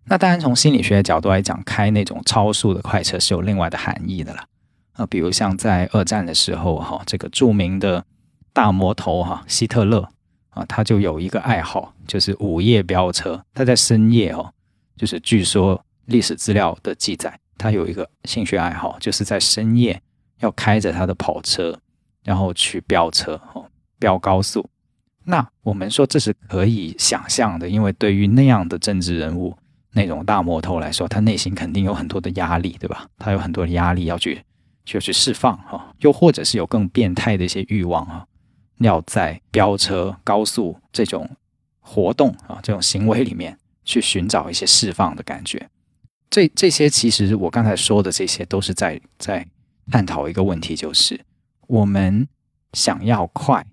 [0.06, 4.45] 那当然从心理学的角度来讲，开那种超速的快车是有另外的含义的啦。
[4.93, 8.06] 啊，比如像在二战的时候哈，这个著名的
[8.53, 10.10] 大魔头哈希特勒。
[10.58, 13.39] 啊，他就有一个爱好，就是午夜飙车。
[13.54, 14.52] 他在深夜哦，
[14.96, 20.02] 就是据说历史资料的记载，他有一个兴趣爱好，就是在深夜
[20.39, 21.80] 要开着他的跑车，
[22.24, 23.65] 然后去飙车哦，
[24.00, 24.67] 飙高速。
[25.24, 29.56] 那我们说这是可以想象的，因为对于那样的政治人物、
[29.91, 33.06] 那种大魔头来说，他内心肯定有很多的压力，对吧？
[33.17, 34.41] 他有很多的压力要去，
[34.86, 38.26] 就去释放哈，又或者是有更变态的一些欲望啊。
[38.79, 41.29] 要在飙车、高速这种
[41.79, 45.69] 活动啊，这种行为里面去寻找一些释放的感觉。
[46.29, 49.47] 这这些其实我刚才说的这些，都是在在
[49.89, 51.19] 探讨一个问题，就是
[51.67, 52.27] 我们
[52.73, 53.65] 想要快，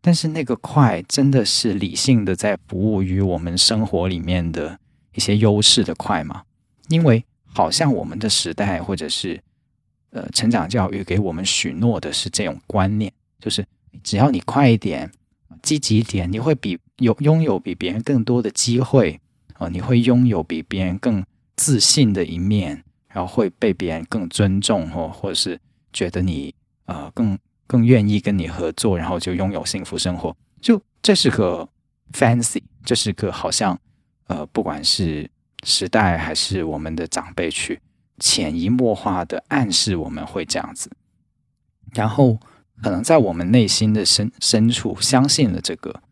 [0.00, 4.78] 但是那个快真的是理性的在服务于我们生活里面的
[5.14, 6.42] 一些优势的快吗？
[6.88, 9.40] 因为好像我们的时代或者是
[10.10, 13.64] 呃成长教育给我们许诺的是这种观念，就是。
[14.02, 15.10] 只要你快一点，
[15.62, 19.20] 积极一点，你会比有拥有比别人更多的机会
[19.54, 19.68] 啊！
[19.68, 21.24] 你会拥有比别人更
[21.56, 25.58] 自信的一面，然后会被别人更尊重哦，或者是
[25.92, 26.54] 觉得你
[26.86, 30.36] 呃更更愿意跟你合作，然后就拥有幸福生活。
[30.60, 31.68] 就这是个
[32.12, 33.78] fancy，这是个好像
[34.26, 35.30] 呃，不管是
[35.62, 37.80] 时代还是我们的长辈去
[38.18, 40.90] 潜移默化的暗示我们会这样子，
[41.92, 42.38] 然后。
[42.82, 46.02] 可能在我们内心的深深处相信了这个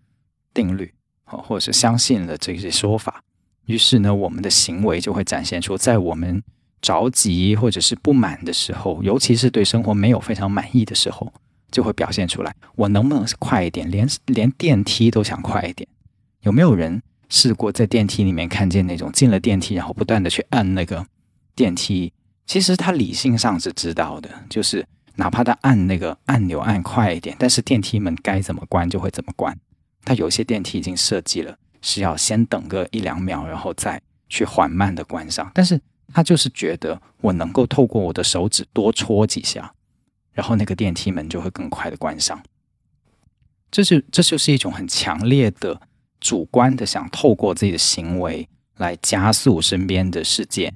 [0.54, 0.92] 定律，
[1.24, 3.22] 或者是相信了这些说法，
[3.66, 6.42] 于是呢，我们的行为就会展现出，在我们
[6.80, 11.32] 着急或者是不满的时候，尤其是对生活没有非常满意的时候，
[11.70, 12.54] 就会表现出来。
[12.76, 13.90] 我能不能快一点？
[13.90, 15.88] 连连电梯都想快一点？
[16.40, 21.06] 有没有人试过在电梯里面看见那种进了电梯，然后不断的去按那个
[21.54, 22.12] 电梯？
[22.46, 24.86] 其实他理性上是知道的，就是。
[25.16, 29.56] 哪怕他按那个按钮按快一点，但是电梯门该怎么关就会怎么关。
[30.04, 35.50] 他有些电梯已经设计了是要先等个一两秒，然后再去缓慢的关上。
[35.54, 35.80] 但是
[36.12, 39.72] 他就是觉得我能够透过我的手指多戳几下，
[40.32, 42.42] 然后那个电梯门就会更快的关上。
[43.70, 45.80] 这是这就是一种很强烈的
[46.20, 50.74] 主观的想透过自己的行为来加速身边的世界。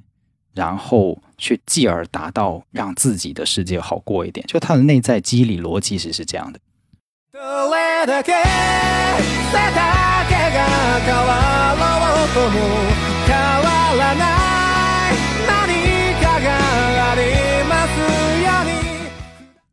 [0.57, 6.59] 然后去继而达到让自己的世界好过一点，就他的内在机理逻辑是是这样的。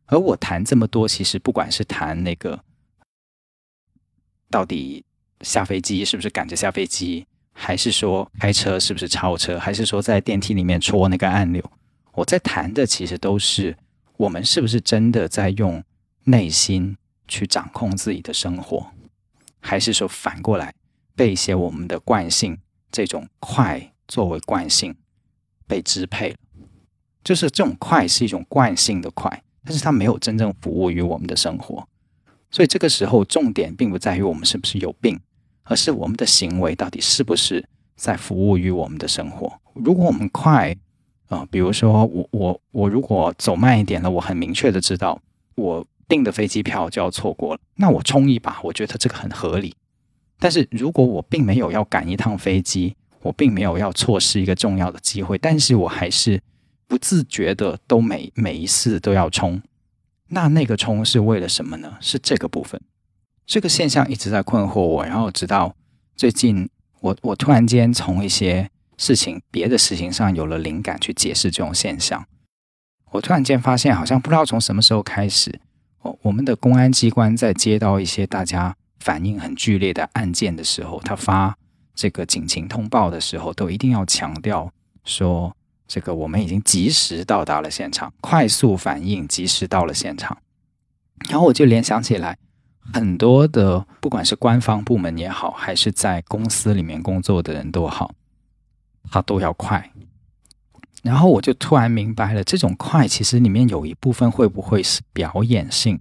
[0.07, 2.61] 而我谈这么多，其实不管是谈那个
[4.51, 5.03] 到底
[5.41, 7.27] 下飞机是不是赶着下飞机。
[7.57, 9.59] 还是说开车是不是超车？
[9.59, 11.63] 还是说在电梯里面戳那个按钮？
[12.13, 13.77] 我在谈的其实都是
[14.17, 15.83] 我们是不是真的在用
[16.25, 18.89] 内心去掌控自己的生活，
[19.61, 20.75] 还是说反过来
[21.17, 22.59] 被一些我们的惯性
[22.91, 24.95] 这种快作为惯性
[25.67, 26.35] 被支配？
[27.23, 31.89] 就是这种快是一种惯性的快，但是它没有真正服务于我们的生活。
[32.51, 35.19] 所以这个时候重点并不在于我们是不是有病，
[35.65, 39.53] 而是我们的行为到底是不是在服务于我们的生活。
[39.75, 40.77] 如果我们快，
[41.29, 45.21] 啊，比如说我我我如果走慢一点了，我很明确的知道
[45.57, 49.75] 我订的飞机票就要错过了，那我冲一把，我觉得这个很合理。
[50.39, 56.41] 但是如果我并没有要赶一趟飞机，我并没有要错失一个重要的机会，但是我还是
[56.87, 59.63] 不自觉的都每每一次都要冲，
[60.29, 61.97] 那那个冲是为了什么呢？
[62.01, 62.79] 是这个部分，
[63.47, 65.75] 这个现象一直在困惑我，然后直到
[66.17, 66.69] 最近，
[67.01, 68.71] 我我突然间从一些。
[68.97, 72.25] 事情别的事情上有了灵感去解释这种现象，
[73.11, 75.61] 我突然间发现，好像不知道从什么时候开始，
[76.03, 81.59] 哦，我们的公安机关在接到一些大家反应很剧烈的案件的时候，他发
[81.93, 84.73] 这个警情通报的时候，都一定要强调
[85.05, 85.57] 说，
[85.89, 90.39] 这个我们已经及时到达了现场，快速反应，及时到了现场。
[91.29, 92.39] 然后我就联想起来，
[92.93, 98.15] 很多的不管是官方部门也好，还是在公司里面工作的人都好。
[99.11, 99.93] 他都要快，
[101.03, 106.01] 然后我就突然明白了，这种快其实里面有一部分会不会是表演性？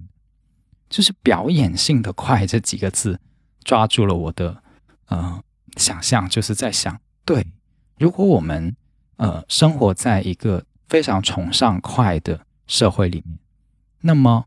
[0.89, 3.19] 就是表演性的快这几个字
[3.63, 4.63] 抓住了我的
[5.08, 5.43] 呃
[5.76, 7.46] 想象，就是在想，对，
[8.00, 8.76] 如果我们
[9.17, 13.38] 呃生活在一个非常崇尚快的社会里面，
[14.00, 14.46] 那么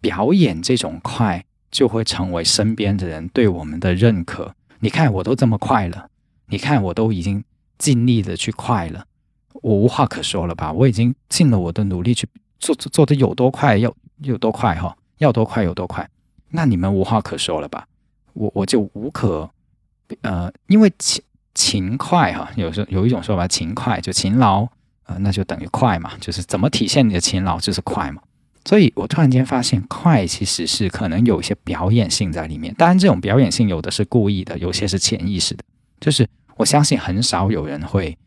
[0.00, 4.54] 表演这种快就会成为身边的人对我们的认可。
[4.80, 6.08] 你看，我都这么快了，
[6.46, 7.44] 你看，我都已经。
[7.78, 9.04] 尽力的去快了，
[9.62, 10.72] 我无话可说了吧？
[10.72, 12.26] 我已经尽了我的努力去
[12.58, 16.04] 做，做做的有多快，要有多快哈，要多快有多快。
[16.48, 17.86] 那你们无话可说了吧？
[18.32, 19.48] 我我就无可，
[20.22, 21.22] 呃，因为勤
[21.54, 24.66] 勤快哈，有时候有一种说法，勤快就勤劳，
[25.04, 28.20] 呃，那就等于快嘛，就是怎么体现你的勤劳就是快嘛。
[28.68, 32.74] 所以我突然间发现，快其实是可能有一些表演性在里面。
[32.74, 35.64] 当然，这种表演性有的是故意的，有些是潜意识的，
[35.98, 36.28] 就是。
[36.58, 38.18] 我相信很少有人会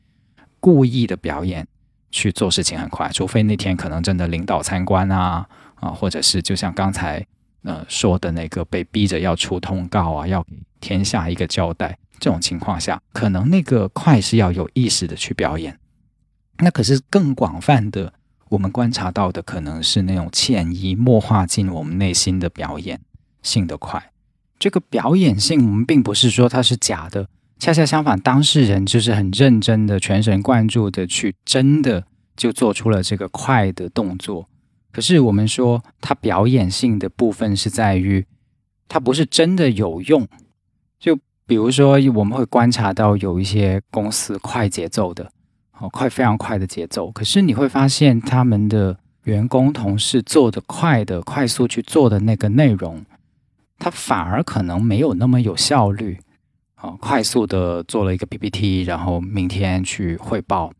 [0.61, 1.67] 故意的表演
[2.11, 7.21] 去做事情很快，除非那天可能真的领导参观啊啊，或者是就像刚才
[7.63, 15.77] 呃说的那个被逼着要出通告啊，要给天下一个交代，这种情况下，可能那个快是要有意识的去表演。
[16.59, 18.13] 那可是更广泛的，
[18.51, 22.99] 我们观察到的可能是那种潜移默化进我们内心的表演
[23.41, 24.11] 性的快。
[24.59, 27.27] 这个表演性，我们并不是说它是假的。
[27.59, 32.03] 恰恰相反，当事人就是很认真的、全神贯注的去，真的
[32.35, 34.49] 就做出了这个快的动作。
[34.91, 38.25] 可是我们说，它表演性的部分是在于，
[38.89, 40.27] 它不是真的有用。
[40.99, 45.31] 就比如说，我们会观察到有一些公司快节奏的，
[45.81, 47.11] 哦，快非常快的节奏。
[47.11, 53.03] 可是你会发现，他们的员工同事做的快的、快速去做的那个内容，
[53.79, 56.19] 它反而可能没有那么有效率。
[56.75, 60.71] 啊，快速的做了一个 PPT，然后明天去汇报，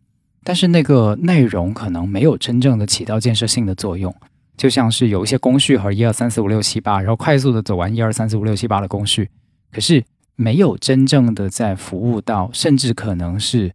[0.43, 4.11] 但是那个内容可能没有真正的起到建设性的作用，
[4.57, 9.29] 就像是有一些工序和一二三四五六七八，然后快速的走完一二三四五六七八的工序，
[9.71, 10.03] 可是
[10.35, 13.71] 没有真正的在服务到，甚至可能是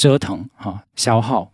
[0.00, 1.50] 折腾哈消耗，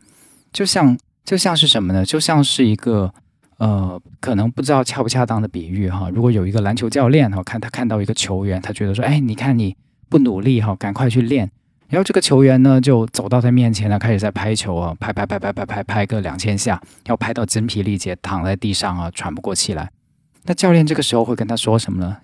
[0.53, 2.05] 就像就像是什么呢？
[2.05, 3.13] 就像是一个
[3.59, 6.09] 呃，可能不知道恰不恰当的比喻哈。
[6.15, 9.77] 如果有一个篮球教练哈，看他看到一个球员，他觉得说，哎，你看你。
[10.09, 11.51] 不努力哈，赶快去练。
[11.89, 19.91] 然后这个球员呢，就走到他面前了，开始在拍球啊，拍拍拍拍拍拍拍个两千下，要拍到精疲力竭，躺在地上啊，喘不过气来。
[20.45, 22.19] 那教练这个时候会跟他说什么呢？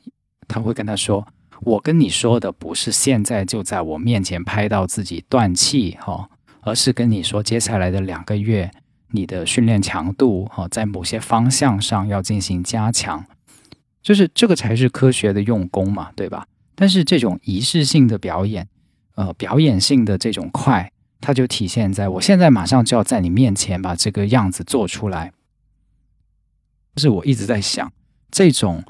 [0.47, 1.27] 他会跟他说
[1.65, 6.29] ：“我跟你说的不是现在就在我面前拍到自己断气哈，
[6.61, 8.71] 而是跟你说接下来的两个月
[9.13, 13.25] 你的训练强度哈，在某些方向上要进行加强，
[14.03, 18.67] 就是这个才是科学的用功嘛，对吧？”但是这种仪式性的表演，
[19.15, 20.91] 呃，表演性的这种快，
[21.21, 25.33] 它就体现在我现在马上就要在你面前把这个样子做出来。
[26.97, 27.93] 就是我一直在想，
[28.31, 28.83] 这种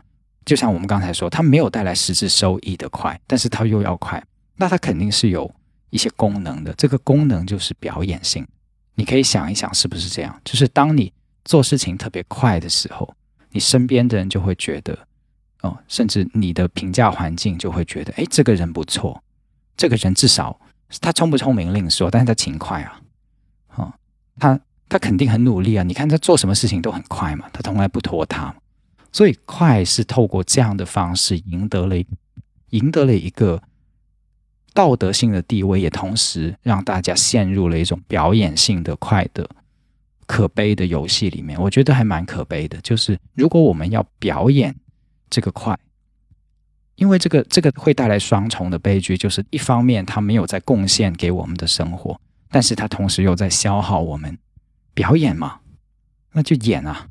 [0.45, 4.23] 就像我们刚才说，它没有带来实质收益的快，但是它又要快，
[4.57, 5.53] 那它肯定是有
[5.91, 6.73] 一些功能的。
[6.75, 8.47] 这个功能就是表演性。
[8.95, 10.41] 你可以想一想，是不是这样？
[10.45, 11.13] 就是当你
[11.45, 13.15] 做事情特别快的时候，
[13.51, 14.99] 你身边的人就会觉得。
[15.63, 19.23] 哦，甚至你的评价环境就会觉得，哎，这个人不错，
[19.77, 20.59] 这个人至少
[21.01, 23.01] 他聪不聪明另说，但是他勤快啊，
[23.77, 23.93] 哦，
[24.41, 25.85] 他他肯定很努力啊！
[25.85, 28.53] 你看他做什么事情都很快嘛，他从来不拖沓。
[29.13, 31.97] 所以快是透过这样的方式赢得了
[32.71, 33.63] 赢得了一个
[34.73, 39.49] 道德性的地位，也同时让大家陷入了一种表演性的快的
[40.27, 41.61] 可悲的游戏里面。
[41.61, 42.81] 我觉得还蛮可悲的。
[42.81, 44.75] 就是如果我们要表演
[45.29, 45.79] 这个快，
[46.97, 52.19] 因为这个这个会带来双重的悲剧，就是一方面它没有在贡献给我们的生活，
[52.51, 54.39] 但是它同时又在消耗我们。
[54.95, 55.61] 表演嘛，
[56.33, 57.09] 那就演啊。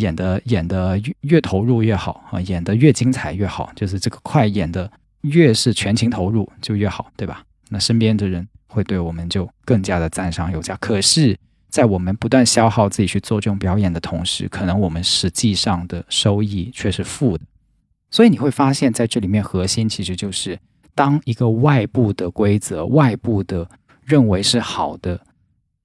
[0.00, 4.90] 演的演的越越投入越好啊，演的越精彩越好，就是这个快演的
[5.20, 7.44] 越是全情投入就越好，对吧？
[7.68, 10.74] 那身边的人会对我们就更加的赞赏有加。
[10.76, 11.38] 可是，
[11.68, 17.44] 在我们不断消耗自己去做这种表演的同时，可能我们实际上的收益却是负的。
[18.10, 20.58] 所以你会发现在这里面核心其实就是，
[20.96, 23.68] 当一个外部的规则、外部的
[24.04, 25.20] 认为是好的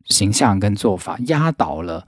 [0.05, 2.03] 形象跟做法压倒了。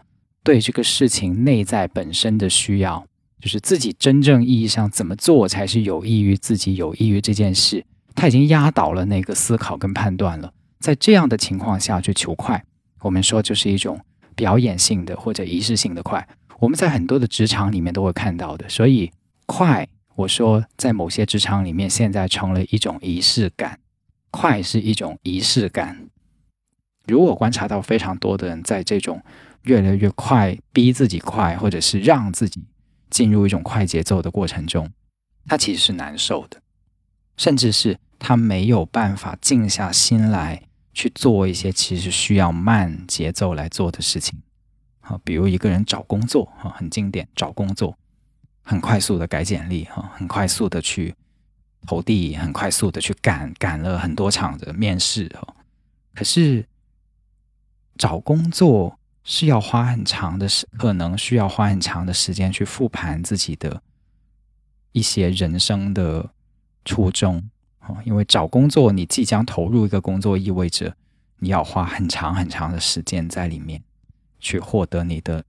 [0.47, 3.05] 对这个事情内在本身的需要，
[3.41, 7.83] 就是自己真正意义上怎么做才是有益于自己、有益于这件事，
[8.15, 10.53] 他已经压倒了那个思考跟判断了。
[10.79, 12.63] 在这样的情况下去求快，
[13.01, 13.99] 我们说就是一种
[14.37, 16.25] 表演性的或者仪式性的快。
[16.59, 18.69] 我们在很多的职场里面都会看到的。
[18.69, 19.11] 所以
[19.47, 19.85] 快，
[20.15, 23.77] 我说在某些职场里面现在成了一种仪式感，
[24.31, 26.07] 快是一种仪式感。
[27.05, 29.21] 如果观察到非常多的人在这种。
[29.67, 32.63] 越来越快，逼自己快，或者是让自己
[33.09, 34.89] 进入一种快节奏的过程中，
[35.45, 36.61] 他其实是难受的，
[37.35, 40.63] 甚至是他没有办法静下心来
[40.93, 44.39] 去做一些其实需要慢节奏来做的事情。
[45.01, 47.97] 好，比如一个人找工作，哈，很经典，找工作，
[48.63, 51.13] 很快速的改简历，哈，很快速的去
[51.85, 55.55] 投递，很快速的去赶赶了很多场的面试，哈，
[56.15, 56.65] 可是
[57.97, 58.97] 找工作。
[59.29, 63.81] 是要花很长的时，可能需要花很长的时间去复盘自己的
[64.93, 66.31] 一些人生的
[66.85, 67.49] 初衷
[67.79, 67.97] 啊。
[68.05, 70.95] 因为找工作，你即将投入一个工作，意味着
[71.39, 73.83] 你要花很长很长的时间在里面
[74.39, 75.43] 去获得你的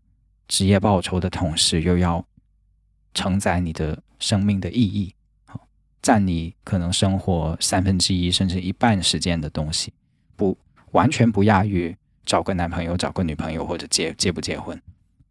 [0.48, 2.26] 职业报酬的同时，又要
[3.14, 5.14] 承载你的生命的意义，
[6.02, 9.92] 占你可能生活三分之一甚至一半时间的东西，
[10.34, 10.58] 不
[10.90, 11.96] 完全不亚于。
[12.28, 14.78] 找个男朋友，找个女朋友，或者结结不结婚，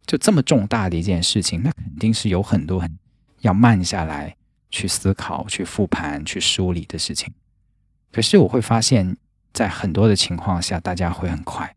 [0.04, 2.98] 就这么重大的一件事情，那肯定是有很多很
[3.42, 4.34] 要慢下来
[4.68, 7.32] 去思考、去复盘、去梳理的事情。
[8.10, 9.16] 可是我会发现，
[9.52, 11.72] 在很多的情况下，大家会很快，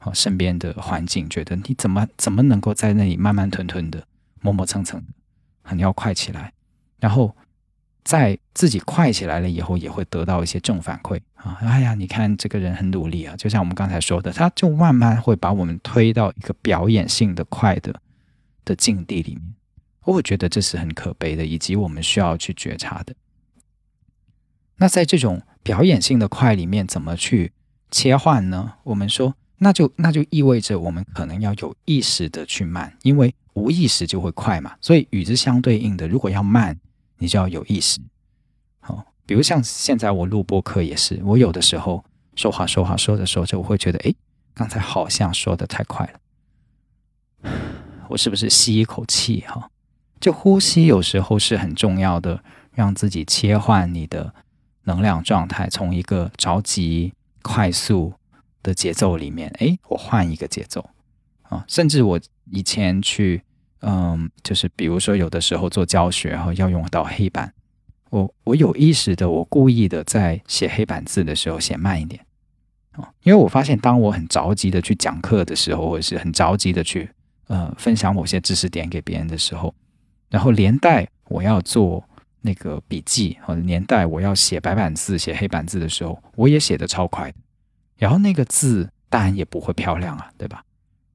[0.00, 4.06] 哦，身边的环境觉得你怎么怎么能够在那里慢慢吞吞的、
[4.40, 5.12] 磨磨蹭蹭的，
[5.62, 6.54] 很要快起来，
[6.98, 7.36] 然后。
[8.04, 11.56] 在自己快起来了以后，也会得到一些正反馈啊！
[11.60, 17.94] 哎呀，你看这个人很努力啊，就像我们刚才说的，他就慢慢会把我们推到一个表演性的快的
[18.64, 19.54] 的境地里面。
[20.04, 23.14] 我觉得这是很可悲的，以及我们需要去觉察的。
[24.78, 27.52] 那在这种表演性的快里面，怎么去
[27.92, 28.74] 切换呢？
[28.82, 34.74] 我们说，那就那就意味着我们可能要有意识的去慢，因为无意识就会快嘛。
[34.80, 36.76] 所以与之相对应的，如果要慢。
[37.22, 38.00] 你就要有意识，
[38.80, 42.04] 好，比如像现在我录播课也是，我有的时候
[42.34, 44.12] 说话说话说着说着，我会觉得，哎，
[44.54, 46.04] 刚才好像说的太快
[47.44, 47.50] 了，
[48.08, 49.44] 我是不是吸一口气？
[49.46, 49.70] 哈，
[50.18, 52.42] 就呼吸有时候是很重要的，
[52.72, 54.34] 让自己切换你的
[54.82, 57.12] 能量状态，从一个着急
[57.42, 58.14] 快速
[58.64, 60.90] 的节奏里面，哎，我换一个节奏
[61.42, 62.20] 啊，甚至我
[62.50, 63.44] 以前去。
[63.84, 67.52] 嗯，就是比如说，有的时候做教学，然后要用到黑板，
[68.10, 72.24] 我我有意识的，我故意的在写黑板字的时候写慢一点，
[72.94, 77.10] 哦，因为我发现，当我很着急的去讲课的时候，或者是很着急的去
[77.48, 79.74] 呃分享某些知识点给别人的时候，
[80.30, 82.04] 然后连带我要做
[82.40, 87.34] 那个笔记，或者连带我要写白板字、写黑板字的时候，我也写的超快，
[87.96, 90.62] 然后那个字当然也不会漂亮啊，对吧？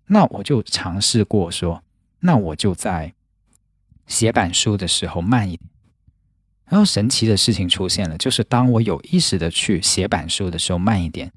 [0.08, 1.82] 那我就尝试过说。
[2.20, 3.14] 那我就在
[4.08, 5.70] 写板书的时候慢一点，
[6.66, 11.32] 然后神奇的事情出现了，就是当我有意识的去写板书的时候慢一点，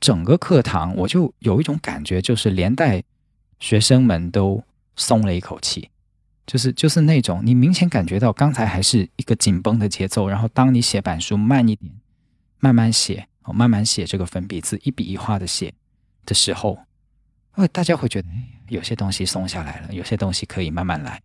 [0.00, 3.02] 整个课堂我就有一种感觉，就是连带
[3.60, 4.62] 学生们都
[4.96, 5.90] 松了一口气，
[6.46, 11.92] 就是就是那种你明显感觉到刚才还是一个紧绷的节奏，然后当你写板书慢一点，
[12.60, 15.74] 慢慢写，哦，慢慢写这个粉笔字一笔一画的写
[16.24, 16.78] 的时候，
[17.52, 18.28] 呃，大家会觉得。
[18.74, 21.22] 有些东西松下来了，有些东西可以慢慢来，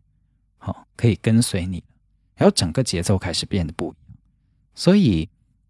[0.57, 1.83] 好，可以跟随你，
[2.35, 4.17] 然后整个节奏开始变得不一样。
[4.75, 5.27] 所以，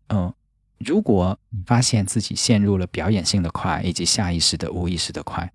[0.10, 0.34] 嗯，
[0.78, 5.52] 如果你发现自己陷入了表演性的快，以及下意识的、无意识的快，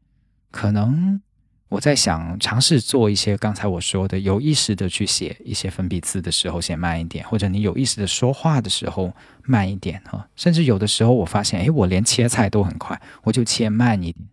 [0.50, 1.20] 可能
[1.68, 9.12] 我在想尝试做一些刚才我说的有意识的去写一些粉笔字的时候写慢一点，或者你有意识的说话的时候
[9.42, 10.28] 慢一点哈。
[10.36, 14.26] 甚至有的时候我发现，哎，我连切菜都很快，我就切慢一点，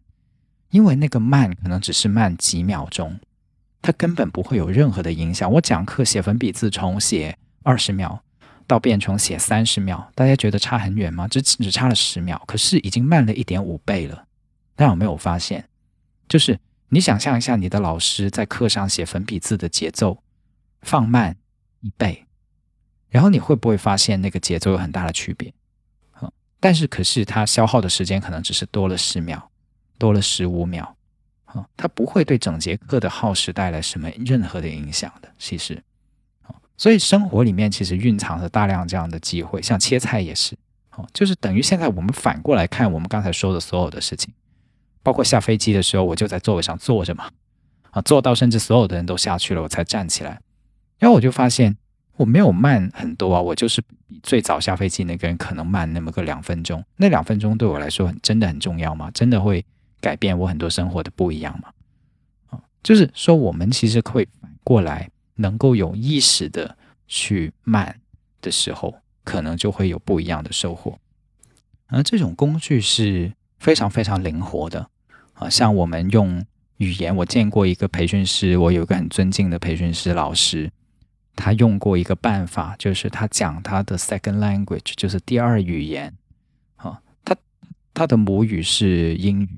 [0.72, 3.20] 因为那个慢可能只是慢几秒钟，
[3.82, 5.50] 它根本不会有任何的影响。
[5.54, 8.24] 我讲课写粉笔字从写二十秒。
[8.68, 11.28] 到变成写三十秒，大家觉得差很远吗？
[11.28, 14.26] 只只差了十秒，可是已经慢了一点五倍了。
[14.78, 15.68] 大家有没有发现？
[16.30, 16.58] 就是
[16.88, 20.24] 你想象一下，你的老师在课上写粉笔字的节奏
[20.84, 21.36] 放慢
[21.82, 22.26] 一倍，
[23.10, 25.54] 然后你会不会发现那个节奏有很大的区别？
[26.62, 29.51] 但是可是他消耗的时间可能只是多了十秒，
[30.02, 30.95] 多了十五秒，
[31.45, 35.30] 啊，它不会对整节课的耗时带来什么任何的影响的。
[35.38, 35.82] 其实。
[36.78, 40.56] 所以生活里面其实蕴藏着大量这样的机会，像切菜也是，
[40.95, 44.34] 哦，就是等于现在我们反过来看我们刚才说的所有的事情，
[45.04, 47.30] 包括下飞机的时候，我就在座位上坐着嘛，
[47.91, 50.41] 啊，坐到甚至所有的人都下去了，我才站起来，
[50.97, 51.78] 然后我就发现
[52.18, 59.12] 我没有慢很多啊，我就是比最早下飞机那个人可能慢那么个两分钟，那两分钟对我来说真的很重要吗？
[59.14, 59.64] 真的会
[60.02, 61.70] 改变我很多生活的不一样嘛？
[62.49, 65.10] 啊，就是说我们其实会反过来。
[65.36, 66.78] 能够有意识的
[67.08, 67.99] 去慢
[68.41, 68.93] 的时候，
[69.24, 70.99] 可能就会有不一样的收获。
[71.88, 74.88] 而这种工具是非常非常灵活的
[75.34, 76.45] 啊，像我们用
[76.78, 80.72] 语言，我见过一个培训师，我有一个很尊敬的培训师老师，
[81.36, 86.14] 他用过一个办法，就是他讲他的 second language，就是第二语言
[86.76, 87.36] 啊，他
[87.95, 89.49] 他的母语是英语，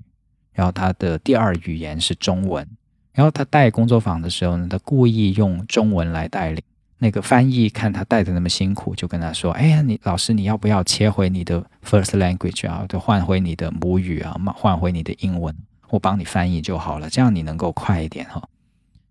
[0.53, 2.67] 然后他的第二语言是中文。
[3.13, 6.63] 然后他带工作坊的时候呢，他故意用中文来带领
[6.97, 12.85] 那个翻译，看他带的那么辛苦，就跟他说：“哎呀，你老师你要不要切回你的 first language 啊？
[12.87, 15.55] 就换回你的母语啊，换回你的英文，
[15.89, 18.41] 我帮你翻译就好了，这样你能够快一点哈。”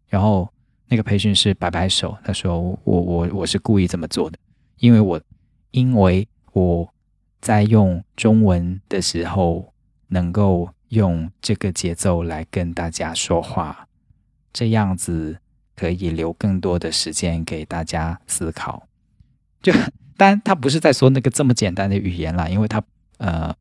[0.08, 0.50] 然后
[0.88, 4.38] 那个培训师摆摆手，他说：“我我我是故意这么做的，
[4.78, 5.20] 因为我
[5.70, 6.92] 因为我
[7.40, 9.72] 在用中文的时候
[10.08, 13.88] 能够用这个节奏来跟大家说话。”
[14.52, 15.38] 这样子
[15.74, 18.86] 可以留更多的时间给大家思考。
[19.62, 19.72] 就
[20.18, 22.82] 当然，他不是在说那个这么简单的语言啦，因为他
[23.16, 23.54] 呃，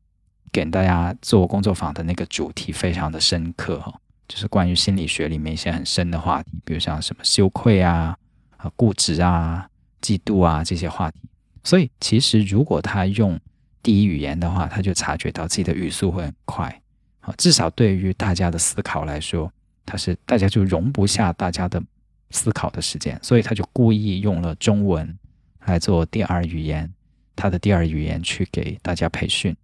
[0.52, 8.14] 给大家做工作坊的那个主题非常的深刻哈，就是关于心理学里面一些很深的话题，比如像什么羞愧啊、
[8.58, 9.66] 啊固执啊、
[10.02, 11.20] 嫉妒啊这些话题。
[11.64, 13.40] 所以其实如果他用
[13.82, 16.81] 第一语言的话，他就察觉到自己的语速会很快
[17.22, 19.50] 啊，至少对于大家的思考来说。
[19.84, 21.82] 他是大家就容不下大家的
[22.30, 25.18] 思考的时间，所以他就故意用了中文
[25.66, 26.88] 来做第二语言，
[27.34, 29.54] 他的第二语言去给大家培训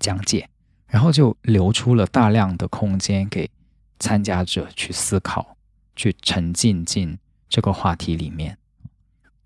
[0.00, 0.48] 讲解，
[0.88, 3.48] 然后就留出了大量的空间给
[4.00, 5.56] 参加者去思考，
[5.94, 7.16] 去沉浸进
[7.48, 8.58] 这个话题里面。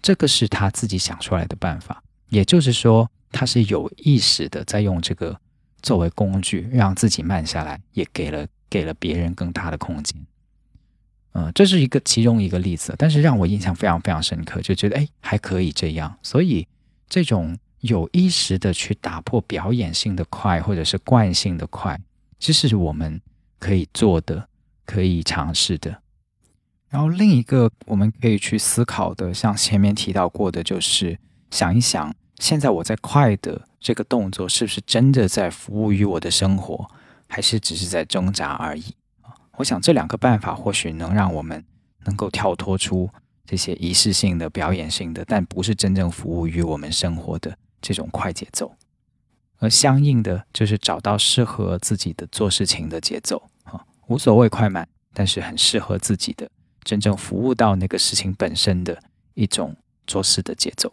[0.00, 5.38] 这个是他自己想出来的办法，也就是说，他是有意识的在用这个
[5.82, 8.46] 作为工具，让自己慢下来，也给了。
[8.72, 10.16] 给了别人更大的空间，
[11.34, 16.66] 嗯，这是一个其中一个例子，但是让我印象非常非常深刻，就觉得哎还可以这样，所以
[17.06, 22.00] 这种有意识的去打破表演性的快或者是惯性的快，
[22.38, 23.20] 其实是我们
[23.58, 24.48] 可以做的，
[24.86, 26.00] 可以尝试的。
[26.88, 31.18] 然后另一个我们可以去思考的，像前面提到过的，就是
[31.50, 36.88] 想一想，现在我在快的这个动作，是不是真的在服务于我的生活？
[37.28, 39.32] 还是只是在挣扎而已啊！
[39.56, 41.64] 我想这两个办法或许能让我们
[42.04, 43.08] 能够跳脱出
[43.46, 48.74] 这些仪式性的、表演性的，但不是真正服务于我们生活的这种快节奏，
[49.56, 56.50] 而相应的就是找到适合自己的做事情的节奏啊，无所谓快慢，但是很适合自己的，
[56.84, 59.02] 真正服务到那个事情本身的
[59.32, 59.74] 一种
[60.06, 60.92] 做事的节奏。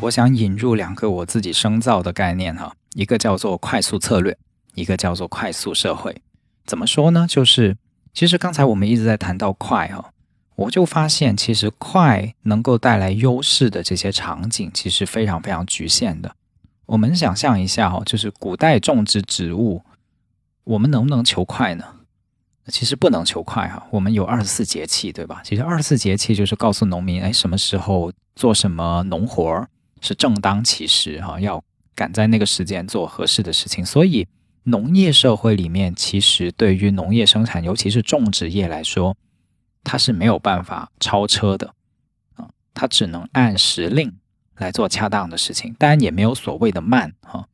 [0.00, 4.36] 我想引入两个我自己生造的概念哈，一个叫做快速策略，
[4.74, 6.20] 一个叫做快速社会。
[6.66, 7.26] 怎么说呢？
[7.28, 7.76] 就是
[8.12, 10.10] 其实刚才我们一直在谈到快哈，
[10.56, 16.34] 我就发现其实快能够带来优势的这些场景，其实非常非常局限的。
[16.86, 19.82] 我们想象一下哈，就是古代种植植物。
[20.64, 21.84] 我们能不能求快呢？
[22.68, 23.84] 其实不能求快哈。
[23.90, 25.40] 我们有二十四节气，对吧？
[25.44, 29.66] 其实二十四节气就是告诉农民，哎，什么时候做什么农活
[30.00, 31.62] 是正当其时哈，要
[31.96, 33.84] 赶在那个时间做合适的事情。
[33.84, 34.28] 所以，
[34.62, 39.16] 农业社会里面，其实对于农业生产，尤其是种植业来说，
[39.82, 41.74] 它是没有办法超车的
[42.36, 44.14] 啊，它只能按时令
[44.62, 45.74] 来做恰当的事情。
[45.78, 47.46] 当然，也没有所谓的慢哈，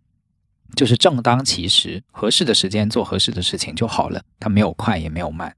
[0.77, 4.23] 就是正当其时、合适的时间做合适的事情就好了。
[4.39, 5.55] 它没有快，也没有慢。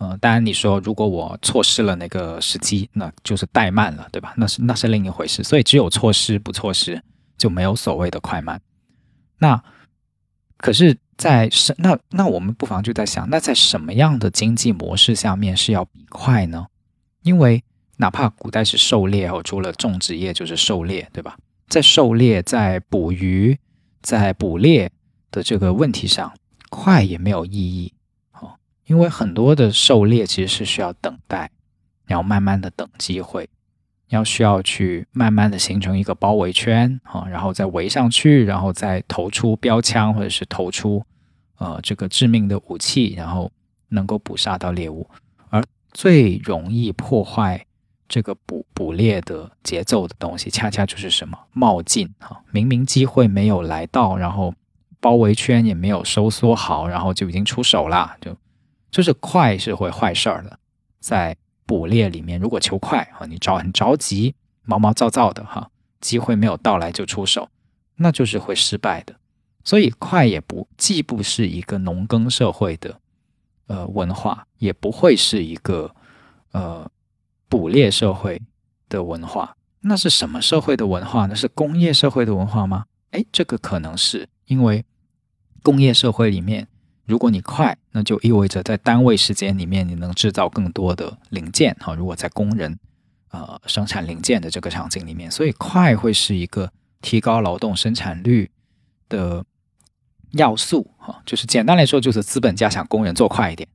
[0.00, 4.34] 嗯，当然你说如果我错失了那个时机，那就是怠慢了，对吧？
[4.36, 5.42] 那是那是另一回事。
[5.42, 7.02] 所以只有错失不错失，
[7.36, 8.60] 就没有所谓的快慢。
[9.38, 9.62] 那
[10.56, 16.66] 可是，在什那那我们不妨就在想，那在什么样的经济模式下面是要比快呢？
[17.22, 17.64] 因为
[17.98, 21.36] 哪怕古代是狩猎哦，除了种植业就是狩猎，对吧？
[21.68, 23.58] 在狩猎、在捕鱼、
[24.00, 24.90] 在捕猎
[25.30, 26.32] 的这个问题上，
[26.70, 27.92] 快也没有意义。
[28.32, 28.54] 哦
[28.86, 31.50] 因为很多的狩猎其实是需要等待，
[32.06, 33.46] 然后慢慢的等机会，
[34.08, 41.04] 要需要去慢慢的形成一个包围圈啊，然后再围上去，然后再投出标枪或者是投出
[41.58, 43.52] 呃这个致命的武器，然后
[43.88, 45.06] 能够捕杀到猎物。
[45.50, 47.66] 而最容易破坏
[48.08, 52.40] 这个捕捕猎的节奏的东西，恰恰就是什么冒进啊！
[52.50, 54.54] 明明机会没有来到，然后
[54.98, 58.36] 包围圈也没有收缩好，然后就已经出手了，就。
[58.90, 60.58] 就是快是会坏事儿的，
[60.98, 61.36] 在
[61.66, 64.34] 捕猎里面，如果求快啊，你着很着急、
[64.64, 67.50] 毛毛躁躁的哈，机会没有到来就出手，
[67.96, 69.14] 那就是会失败的。
[69.62, 72.98] 所以快也不既不是一个农耕社会的
[73.66, 75.94] 呃文化，也不会是一个
[76.52, 76.90] 呃
[77.48, 78.42] 捕猎社会
[78.88, 79.56] 的文化。
[79.80, 81.34] 那是什么社会的文化呢？
[81.34, 82.84] 是工业社会的文化吗？
[83.10, 84.84] 哎，这个可能是因为
[85.62, 86.68] 工业社会里面。
[87.06, 91.94] 如果你快，那就意味着在单位时间里面你能制造更多的零件哈。
[91.94, 92.78] 如果在工人
[93.30, 96.70] 呃生产零件的这个场景里面，所以快会是一个
[97.00, 98.50] 提高劳动生产率
[99.08, 99.42] 的
[100.32, 101.22] 要素哈。
[101.24, 103.66] 就是简单来说，就是资本家想工人做快一点，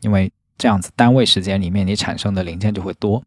[0.00, 0.32] 因为
[0.62, 3.24] 这样子单位时间里面你产生的零件就会多。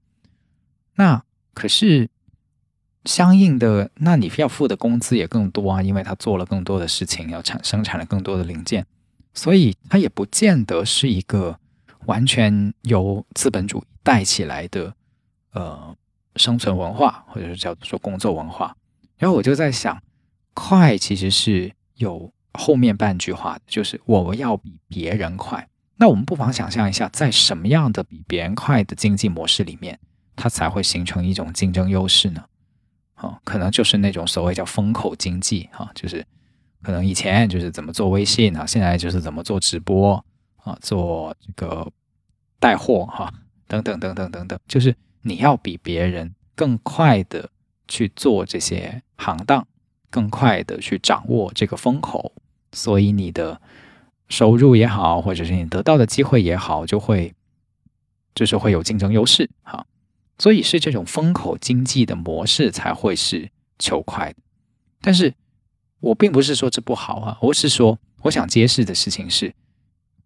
[0.95, 1.21] 那
[1.53, 2.09] 可是
[3.03, 8.86] 相应的，那你要付的工资也更多啊，因为他做了更多的事情，要产生产了更多的零件。
[9.33, 11.59] 所以它也不见得是一个
[12.05, 14.95] 完全由资本主义带起来的
[15.51, 15.93] 呃
[16.38, 18.77] 生存文化，或者是叫做工作文化。
[19.17, 20.01] 然后我就在想，
[20.53, 25.67] 快其实是有后面半句话，就是我要比别人快。
[25.97, 29.99] 那我们不妨想象一下，在什么样的比别人快的经济模式里面，
[30.35, 32.43] 它才会形成一种竞争优势呢？
[33.15, 36.25] 啊，可能就是那种所谓叫风口经济，哈，就是。
[36.81, 40.23] 可能以前就是怎么做微信啊，现在就是怎么做直播
[40.57, 41.91] 啊，做这个
[42.59, 43.33] 带货哈，
[43.67, 47.49] 等等等等等等，就是你要比别人更快的
[47.87, 49.67] 去做这些行当，
[50.11, 52.31] 更快的去掌握这个风口，
[52.71, 53.59] 所以你的
[54.30, 57.34] 收入也好，或者是你得到的机会也好，就会
[58.34, 59.86] 就是会有竞争优势哈。
[60.38, 63.49] 所以是这种风口经济的模式才会是
[63.80, 64.39] 求快的，
[65.01, 65.34] 但是。
[66.01, 69.55] 我并不是说这不好啊，我是说，我想揭示的事情是，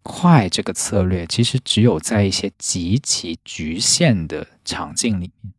[0.01, 5.53] 快这个策略其实只有在一些极其局限的场景里面，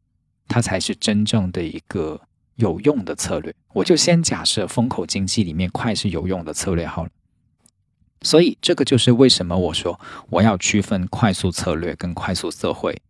[0.46, 2.20] 它才是真正的一个
[2.56, 3.54] 有用的策略。
[3.72, 7.10] 我就先假设风口经济里面快是有用的策略好了。
[8.22, 9.98] 所以这个就是为什么我说
[10.28, 13.00] 我要区分快速策略跟快速社会，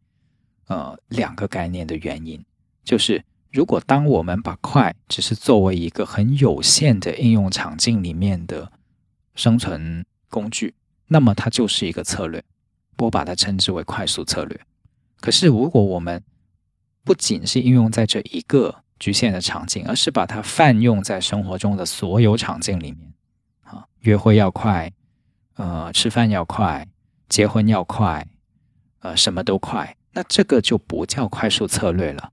[0.69, 2.45] 呃，两个概念的原因，
[2.85, 3.25] 就是。
[3.53, 8.71] 如果当我们把快只是作为一个很有限的应用场景里面的
[9.35, 10.73] 生存工具，
[11.09, 12.45] 那么它就是一个策略，
[12.99, 14.61] 我把它称之为快速策略。
[15.21, 16.23] 可是如果我们
[17.03, 23.13] 不仅是应用在这一个局限的场景，而是把它泛用在生活中的所有场景里面，
[23.65, 24.93] 啊，约会要快，
[25.61, 26.89] 呃，吃饭要快，
[27.29, 28.27] 结婚要快，
[29.01, 32.33] 呃，什么都快，那这个就不叫快速策略了。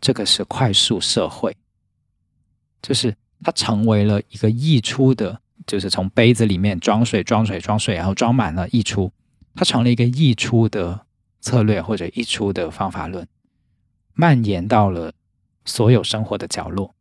[0.00, 1.56] 这个是快速社会，
[2.80, 9.10] 就是它成为了一个溢出的，就是从杯子里面装水、装水、装水，然后装满了溢出，
[9.56, 11.04] 它成了一个溢出的
[11.40, 13.26] 策略或者溢出的方法论，
[14.14, 15.12] 蔓延到了
[15.64, 16.94] 所有生活的角落。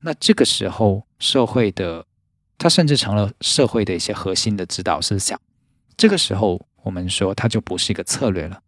[0.00, 2.04] 那这个时候，社会的
[2.62, 5.40] 它甚至成了社会的一些核心的指导思想。
[5.96, 8.62] 这个时候，我们说它就不是一个策略了，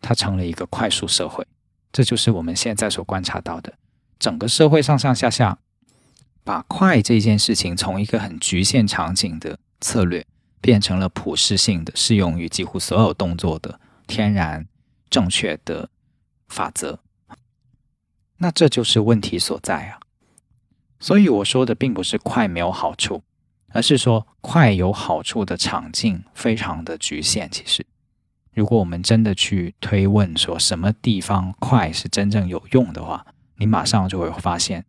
[0.00, 1.44] 它成了一个快速社会。
[1.90, 3.74] 这就是我们现在所观察到的，
[4.20, 5.58] 整个社会上上下下，
[6.44, 10.24] 把快这件事情从一个很局限场景的策略，
[10.60, 14.68] 变成了普适性的、适用于几乎所有动作的天然
[15.10, 15.90] 正确的
[16.48, 17.00] 法则。
[18.38, 19.98] 那这就是问题所在啊！
[21.00, 23.24] 所以我说的并不是快没有好处，
[23.72, 27.50] 而是说快有好处的场景非常的局限。
[27.50, 27.84] 其实，
[28.52, 34.84] 如果我们真的去推问说什么地方快是真正有用的话，你马上就会发现，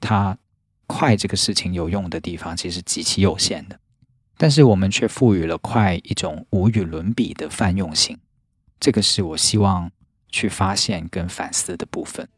[0.00, 0.38] 它
[0.86, 3.78] 快这个事情有用的地方其实极其有限的。
[4.36, 8.18] 但是我们却赋予了快一种无与伦比的泛用性，
[8.80, 9.90] 这个是我希望
[10.30, 12.28] 去发现跟反思的部分。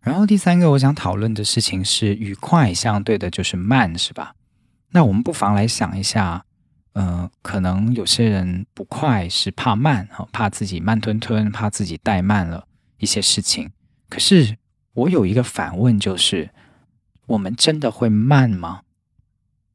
[0.00, 4.34] 然后第三个我想讨论的事情是与快相对的就是慢，是吧？
[4.92, 6.44] 那我们不妨来想一下。
[6.98, 12.66] 嗯，可能有些人不快是怕慢哈，怕自己慢吞吞，怕自己怠慢了
[12.98, 13.70] 一些事情。
[14.08, 14.56] 可是
[14.94, 16.48] 我有一个反问，就是
[17.26, 18.82] 我们真的会慢吗？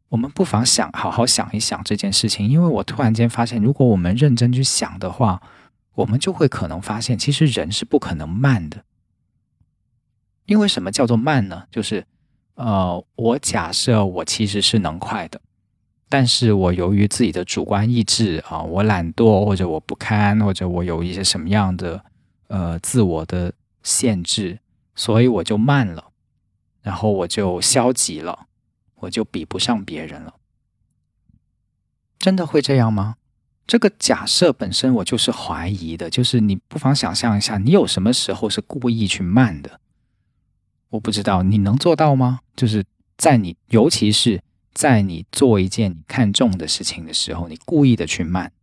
[0.10, 5.42] 我们不妨想好好想一想这件事情，因为我突然间发现，如果我们认真去想的话，
[5.96, 8.84] 我们就会可能发现，其实人是不可能慢的。
[10.46, 11.64] 因为什么叫做慢呢？
[11.72, 12.06] 就是
[12.56, 15.40] 呃，我假设我其实是能快的。
[16.10, 22.04] 但是我由于自己的主观意志啊，我懒惰，或者我不堪，或者我有一些什么样的
[22.48, 24.60] 呃自我的限制，
[24.94, 26.11] 所以我就慢了，
[26.82, 28.48] 然后我就消极了，
[28.96, 30.36] 我就比不上别人了。
[32.20, 33.16] 真的会这样吗？
[33.66, 39.80] 这个假设本身我就是怀疑的，就是你不妨想象一下，你有什么时候是故意去慢的？
[40.90, 42.42] 我不知道你能做到吗？
[42.56, 42.86] 就是
[43.18, 44.42] 在你，尤其是。
[44.74, 48.54] 在你做一件你看重的事情的时候，你故意的去慢，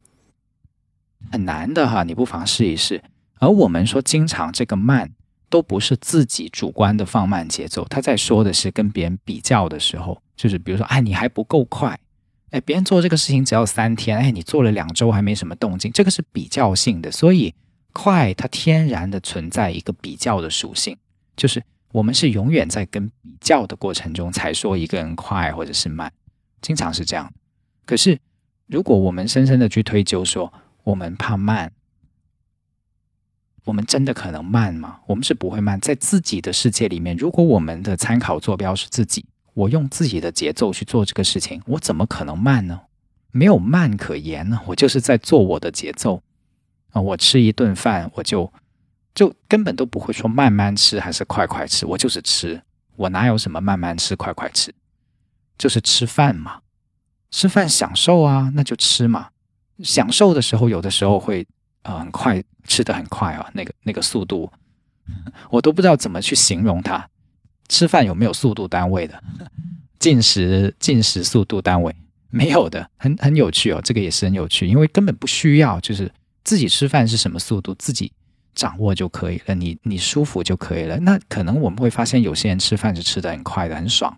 [1.31, 2.03] 很难的哈。
[2.03, 3.05] 你不妨试一试。
[3.35, 5.13] 而我们说，经常这个慢
[5.49, 11.99] 都不是自己主观的放慢节奏，他在说的是跟别人比较的时候，就是比如说，哎，你还不够快，
[12.51, 17.11] 哎，别人做这个事情只要三天，哎，你做了两周还没什么动静，这个是比较性的。
[17.11, 17.55] 所以，
[17.93, 20.97] 快它天然的存在一个比较的属性，
[21.37, 21.63] 就是。
[21.91, 26.13] 我们是永远在跟比较的过程中才说一个人快或者是慢，
[26.61, 27.33] 经常是这样。
[27.87, 28.19] 可是，
[28.67, 30.53] 如果我们深深的去推究说
[30.85, 31.73] 我们怕慢，
[33.69, 34.99] 我们真的可能慢吗？
[35.07, 35.79] 我们是不会慢。
[35.79, 42.81] 在自己的世界里面，如果我们的参考坐标是自己，我用自己的节奏去做这个事情，我怎么可能慢呢？
[43.31, 44.59] 没有慢可言呢。
[44.67, 46.23] 我就是在做我的节奏
[46.93, 47.01] 啊。
[47.01, 48.53] 我吃一顿饭，我就。
[49.15, 52.63] 就根本都不会说慢慢吃还是快快吃，我就是吃，
[52.95, 54.73] 我哪有什么慢慢吃快快吃，
[55.59, 56.61] 就是吃饭嘛，
[57.33, 59.31] 吃饭享受啊，那就吃嘛。
[59.83, 61.45] 享受的时候，有的时候会
[61.83, 64.51] 呃很快吃的很快啊，那个那个速度，
[65.51, 67.09] 我都不知道怎么去形容它。
[67.69, 69.23] 吃饭有没有速度单位的？
[69.99, 71.95] 进食进食速度单位
[72.31, 76.13] 没有的，很很有趣哦，这个也是很有趣，因为根本不需要，就是
[76.45, 78.13] 自己吃饭是什么速度自己。
[78.55, 80.99] 掌握就可以了，你你舒服就可以了。
[80.99, 84.13] 那可能我们会发现，有些人吃饭是吃的很快的，很爽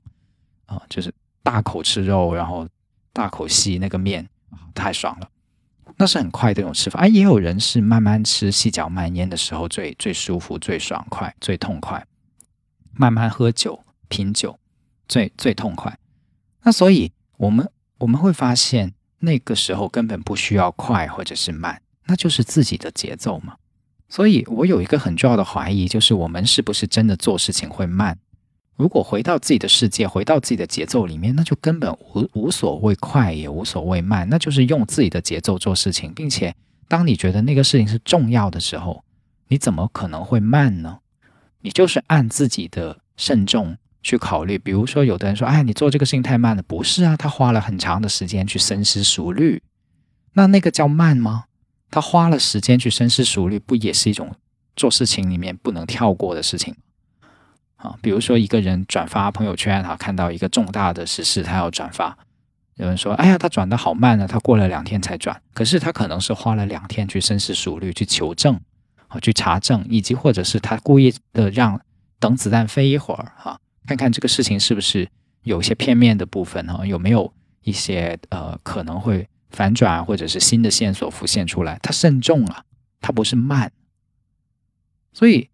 [0.65, 2.67] 啊，就是大口吃肉，然后
[3.13, 4.27] 大口吸那个面，
[4.75, 5.29] 太爽了。
[6.01, 7.01] 那是很快的一种吃法。
[7.01, 12.07] 哎，也有人是慢慢吃，细嚼慢咽的时候最最舒服、最爽快、最痛快。
[12.95, 14.59] 慢慢喝酒、品酒，
[15.07, 15.99] 最最痛快。
[16.63, 23.57] 那所以我们我们会发现，那个时候根本不需要快或者是慢，那就是自己的节奏嘛。
[24.09, 28.19] 所以我有一个很重要的怀疑，就是我们是不是真的做事情会慢？
[28.81, 36.55] 如果回到自己的世界，回到自己的节奏里面，那就根本无无所谓快，也无所谓慢，那就是用自己的节奏做事情，并且
[36.89, 39.05] 当你觉得那个事情是重要的时候，
[39.49, 41.01] 你怎么可能会慢呢？
[41.61, 44.57] 你就是按自己的慎重去考虑。
[44.57, 49.63] 比如说，有的人说：“哎，你做这个事情太慢了。”不是啊，他花了很长的时间去深思熟虑，
[50.33, 51.45] 那那个叫慢吗？
[51.91, 54.35] 他花了时间去深思熟虑，不也是一种
[54.75, 56.75] 做事情里面不能跳过的事情
[57.83, 57.99] 啊？
[58.01, 62.17] 比如说一个人转发朋友圈，他看到一个重大的实事，他要转发，
[62.75, 68.61] 有人说：“哎呀，他转的好慢啊，他过了两天才转。”可是他可能是花了两天去深思熟虑，去求证
[69.09, 71.81] 啊，去查证，以及或者是他故意的让
[72.19, 75.09] 等子弹飞一会儿哈，看看这个事情是不是
[75.43, 79.29] 有一些片面的部分哈，有没有一些呃可能会。
[79.53, 82.63] 反转或者是新的线索浮现出来，他慎重啊，
[83.01, 83.73] 他不是慢。
[85.13, 85.50] 所以，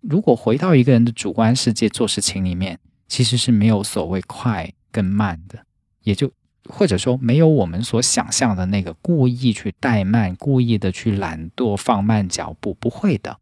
[0.00, 2.78] 如果回到一个人的主观世界做事情里面，
[3.08, 5.64] 其实是没有所谓快跟慢的，
[6.02, 6.30] 也就
[6.68, 13.38] 或者说没有我们所想象的那个故意去怠慢、故意的去懒惰放慢脚步，不会的。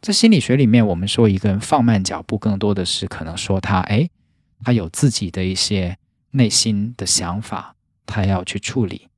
[0.00, 4.08] 在心理学里面，我们说一个人放慢脚步，更多的是可能说他哎，
[4.64, 5.96] 他有自己的一些。
[6.32, 9.08] 内心的想法，他要去处理，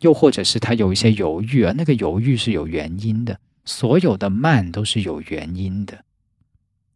[0.00, 3.40] 又或者是他有一些犹豫，而那个犹豫是有原因的。
[3.64, 6.04] 所有的慢都是有原因的，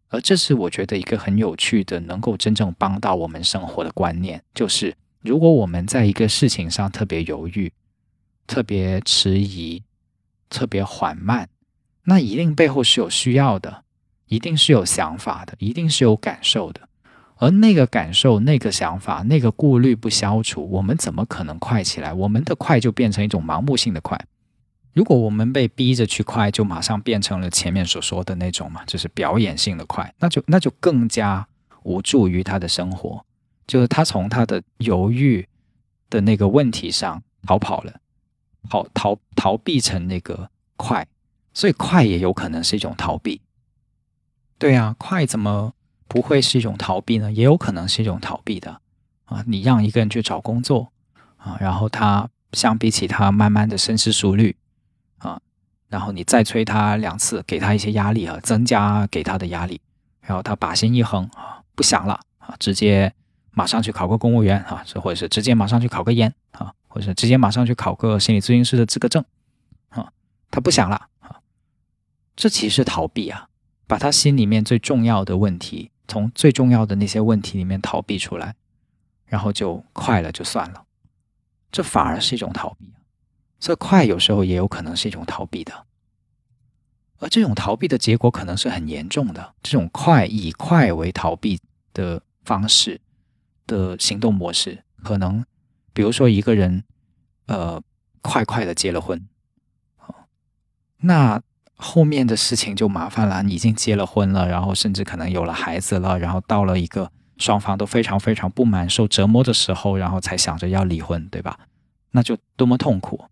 [0.09, 7.73] 而这是我觉得一个很有趣的，能够真正帮到我们生活的观念，就是如果我们在一个事情上特别犹豫、
[8.47, 9.83] 特别迟疑、
[10.49, 11.49] 特别缓慢，
[12.05, 13.85] 那一定背后是有需要的，
[14.27, 16.89] 一定是有想法的，一定是有感受的。
[17.37, 22.13] 而那个感受、那个想法、那个顾虑不消除，我们怎么可能快起来？
[22.13, 24.19] 我们的快就变成一种盲目性的快。
[24.99, 31.47] 如果我们被逼着去快，就马上变成了前面所说的那种嘛，就是表演性的快，那就那就更加
[31.85, 33.25] 无助于他的生活。
[33.65, 35.47] 就是他从他的犹豫
[36.11, 38.01] 的那个问题上逃跑了，
[38.69, 41.07] 逃逃逃避成那个快，
[41.55, 43.41] 所以快也有可能是一种逃避。
[44.59, 45.75] 对啊，快怎么
[46.09, 47.31] 不会是一种逃避呢？
[47.31, 48.81] 也有可能是一种逃避的
[49.27, 49.45] 啊！
[49.47, 50.91] 你让一个人去找工作
[51.37, 54.57] 啊，然后他相比起他慢慢的深思熟虑。
[55.19, 55.41] 啊，
[55.89, 59.81] 然后你再催他两次，给他一些压力啊，增加给他的压力，
[60.21, 63.13] 然后他把心一横啊，不想了啊，直接
[63.51, 69.25] 马上去考个公务员啊，或者是直接马上去考个研啊，或者是直接马上去考个心理咨询师的资格证
[69.89, 70.13] 啊，
[70.51, 71.41] 他不想了啊，
[72.37, 73.49] 这其实逃避啊，
[73.87, 78.55] 把他心里面最重要的问题，从最重要的那些问题里面逃避出来，
[79.27, 80.85] 然后就快了就算了，
[81.73, 82.93] 这反而是一种逃避。
[83.59, 85.85] 这快有时候也有可能是一种逃避的，
[87.19, 89.55] 而这种逃避的结果可能是很严重的。
[89.63, 91.61] 这种快以快为逃避
[91.93, 93.01] 的方式
[93.67, 95.45] 的行动模式，可能
[95.93, 96.85] 比如说一个人，
[97.47, 97.83] 呃，
[98.23, 99.27] 快快的结了婚，
[100.99, 101.43] 那
[101.77, 103.43] 后面的事情就麻烦了。
[103.43, 111.59] 你已经结了婚了，然后甚至可能有了孩子了，然后到了一个双方都非常非常不满、受折磨的时候，然后才想着要离婚，对吧？
[112.13, 113.25] 那就多么痛苦。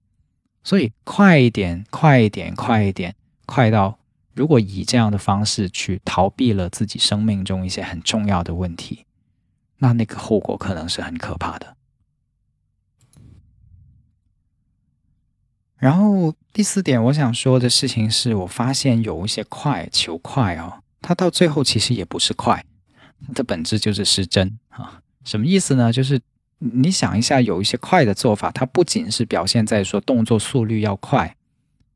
[0.67, 3.14] 所以快一点，快一点，快一点，
[3.47, 4.01] 快到
[4.35, 9.07] 如果以这样的方式去逃避了自己生命中一些很重要的问题，
[9.79, 11.77] 那那个后果可能是很可怕的。
[15.77, 22.67] 然后第四点，我想说的事情是我发现有一些快求快哦，它到最后其实也不是快，
[23.25, 25.01] 它的本质就是失真啊。
[25.25, 25.93] 什么意思呢？
[25.93, 26.21] 就是。
[26.59, 31.37] 你想一下，有一些快的做法，它不仅是表现在说动作速率要快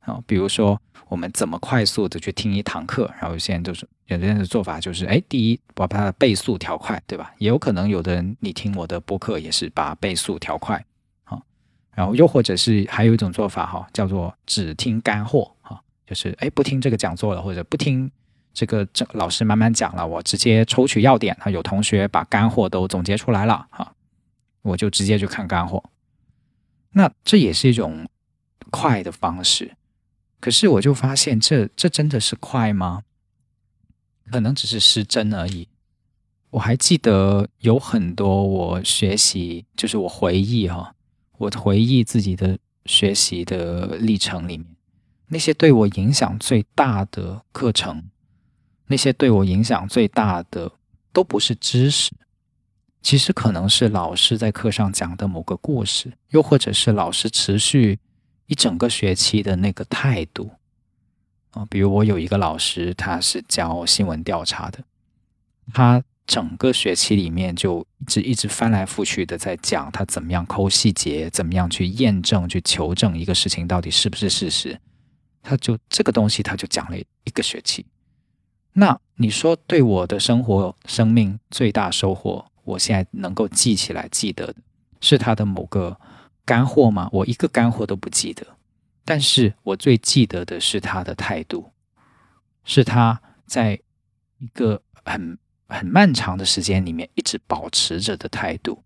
[0.01, 7.33] 啊，比如说我们怎么快速的去听一堂课，然后有些人就是有的人的做法就是，哎，第一把它的倍速调快，对吧？
[7.39, 10.85] 也有可能有的人你听我的播客也是把倍速调快
[11.25, 11.41] 啊，
[11.95, 18.11] 然后又或者是还有一种做法哈，叫做只听干货哈，就是哎不听这个讲座了，或者不听
[18.53, 23.91] 这个这老师慢慢讲了，我直接抽取要点啊，有同学把干货都总结出来了哈。
[24.63, 25.83] 我就直接去看干货，
[26.93, 28.09] 那这也是一种
[28.71, 29.77] 快的方式。
[30.41, 33.03] 可是我就发现，这这真的是快吗？
[34.31, 35.69] 可能只是失真而已。
[36.51, 40.95] 我还记得有很多我学习，就是我回忆哈，
[41.39, 44.67] 我回忆自己的学习的历程里面，
[45.29, 48.03] 那些对我影响最大的课程，
[48.87, 50.73] 那些对我影响最大的，
[51.13, 52.13] 都不是知识。
[53.03, 57.99] 其实可能是老师在课上讲的某个故事，又或者是老师持续
[58.47, 60.51] 一整个学期的那个态度
[61.53, 61.65] 啊。
[61.71, 64.85] 比如我有一个老师，他是教新闻调查的，
[65.73, 74.79] 他整个学期里面就一直一直翻来覆去的在讲他怎么样抠细节，怎么样去验证、去求证一个事情到底是不是事实。
[75.43, 77.87] 他就这个东西，他就讲了一个学期。
[78.75, 82.50] 那你说对我的生活、生命最大收获？
[82.71, 84.57] 我现在能够记起来、记得的
[85.01, 85.99] 是他的某个
[86.45, 87.09] 干货吗？
[87.13, 88.47] 我一个干货都不记得，
[89.05, 91.71] 但是我最记得的是他的态度，
[92.65, 93.81] 是他在
[94.39, 98.83] 一个很很漫长的时间里面一直保持着的态度，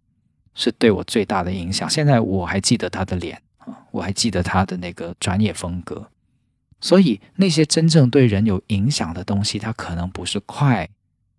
[0.55, 1.89] 是对我最大的影响。
[1.89, 6.11] 现在我还记得他的脸啊，我还记得他的那个专业风格。
[6.81, 10.87] 所以那些真正对人有影响的东西，它可能不是快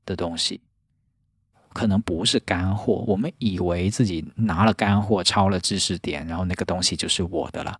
[0.04, 0.60] 的东西。
[1.76, 7.78] 可能不是干货，我们以为自己拿了干货，抄了知识点，然后那个东西就是我的了。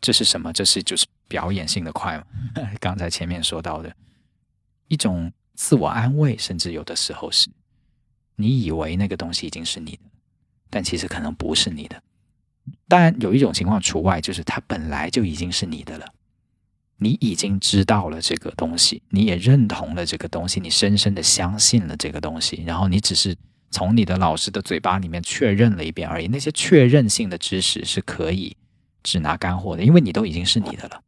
[0.00, 0.50] 这是什么？
[0.50, 2.24] 这是就是表演性的快嘛？
[2.80, 3.94] 刚才前面说到的
[4.88, 7.50] 一种自我安慰，甚至有的时候是
[8.36, 10.02] 你以为那个东西已经是你的，
[10.70, 12.02] 但其实可能不是你的。
[12.88, 16.06] 当然有一种情况除外，就是它本来就已经是你的了。
[17.04, 23.36] 你已经知道了这个东西，你也认同了这个东西，你深深的相信了这个东西，然后你只是
[23.70, 26.26] 从你的老师的嘴巴里面确认了一遍而已。
[26.28, 28.56] 那些确认性的知识是可以
[29.02, 31.02] 只拿干货的，因为你都已经是你的了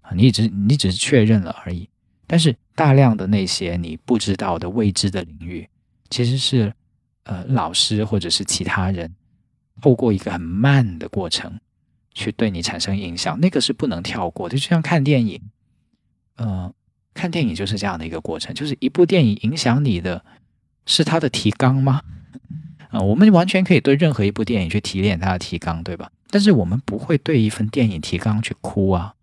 [0.00, 1.86] 啊，你只你只是确认了而已。
[2.26, 5.68] 但是大量的那些你不知道的未知的领域，
[6.08, 6.72] 其实是
[7.24, 9.14] 呃老师或者是其他人
[9.82, 11.60] 透过一个很慢的过程
[12.16, 14.56] 去对你产生影响，那个是不能跳过的。
[14.56, 15.42] 就像看电影，
[16.38, 16.72] 嗯，
[17.12, 20.24] 看电影就是这样的一个过程，就是一部电影影响你的。
[20.88, 22.00] 是他的提纲吗？
[22.90, 26.12] 啊，我们完全可以对任何一部电影去提炼它的提纲，对吧？
[26.30, 29.16] 但是我们不会对一份电影提纲去哭啊，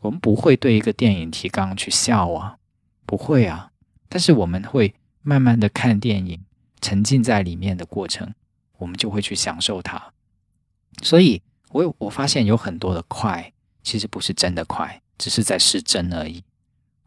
[0.00, 2.58] 我们不会对一个电影提纲去笑啊，
[3.06, 3.70] 不会啊。
[4.10, 6.38] 但是我们会慢慢的看电影，
[6.82, 8.34] 沉浸在里面的过程，
[8.76, 10.12] 我们就会去享受它。
[11.02, 11.40] 所以，
[11.72, 13.52] 我我发现有很多的快，
[13.82, 16.42] 其实不是真的快，只是在失真而已。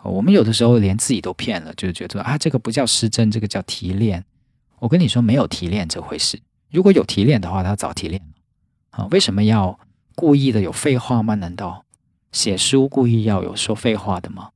[0.04, 4.24] 我们有的时候连自己都骗了，就是觉得啊，这个不叫失真，这个叫提炼。
[4.80, 6.40] 我跟你说，没有提炼这回事。
[6.70, 8.34] 如果有提炼的话，他早提炼了
[8.92, 9.08] 啊。
[9.10, 9.80] 为什么要
[10.14, 11.36] 故意的有废话吗？
[11.36, 11.86] 难道
[12.32, 14.50] 写书故意要有说废话的吗？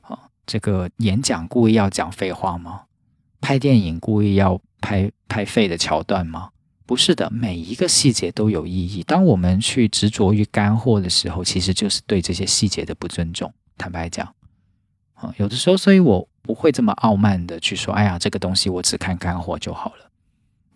[0.00, 2.82] 啊，这个演讲故意要讲废话吗？
[3.40, 6.50] 拍电影故意要拍拍废的桥段吗？
[6.86, 9.02] 不是的，每一个细节都有意义。
[9.02, 13.52] 当我们去执着于干货的时候，其实就是对这些细节的不尊重。
[13.76, 14.32] 坦白讲。
[15.14, 20.10] 啊，有的时候，所以我不会这么傲慢的去说，哎呀，这个东西我只看干货就好了。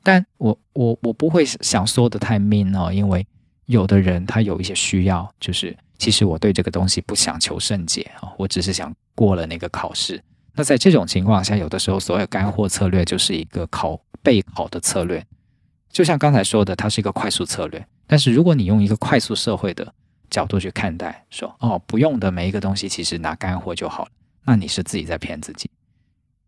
[0.02, 3.26] 但我我我不会想说的太 mean 哦，因为
[3.66, 10.22] 有的人他有一些需要，就是其实我对这个东西不想求甚解啊，我只是想过了那个考试。
[10.54, 15.22] 那在这种情况下，有的时候所有干货策略就是一个考备考的策略，
[15.90, 17.86] 就像刚才说的，它是一个快速策略。
[18.06, 19.94] 但是如果你用一个快速社会的
[20.30, 24.10] 角度去看待，说哦，不用的每一个东西其实拿干货就好了。
[24.44, 25.70] 那你是自己在骗自己，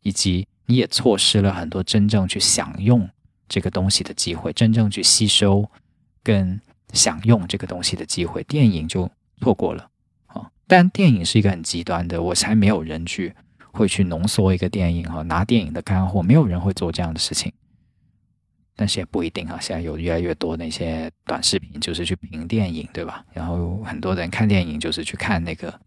[0.02, 3.08] 以及你也错失了很多真正去享用
[3.48, 5.68] 这个东西的机会，真正去吸收
[6.22, 6.60] 跟
[6.92, 9.88] 享用这个东西的机会，电影就错过了
[10.26, 10.50] 啊！
[10.66, 13.34] 但电影是一个很极端的，我才没有人去
[13.72, 17.52] 会去浓缩一个电影哈，拿电影的干货，没有人会做这样的事情。
[18.74, 23.24] 但是也不一定啊，现在有越来越多那些短视频，就是去评电影，对吧？
[23.32, 25.80] 然后很多人看电影就是去看那个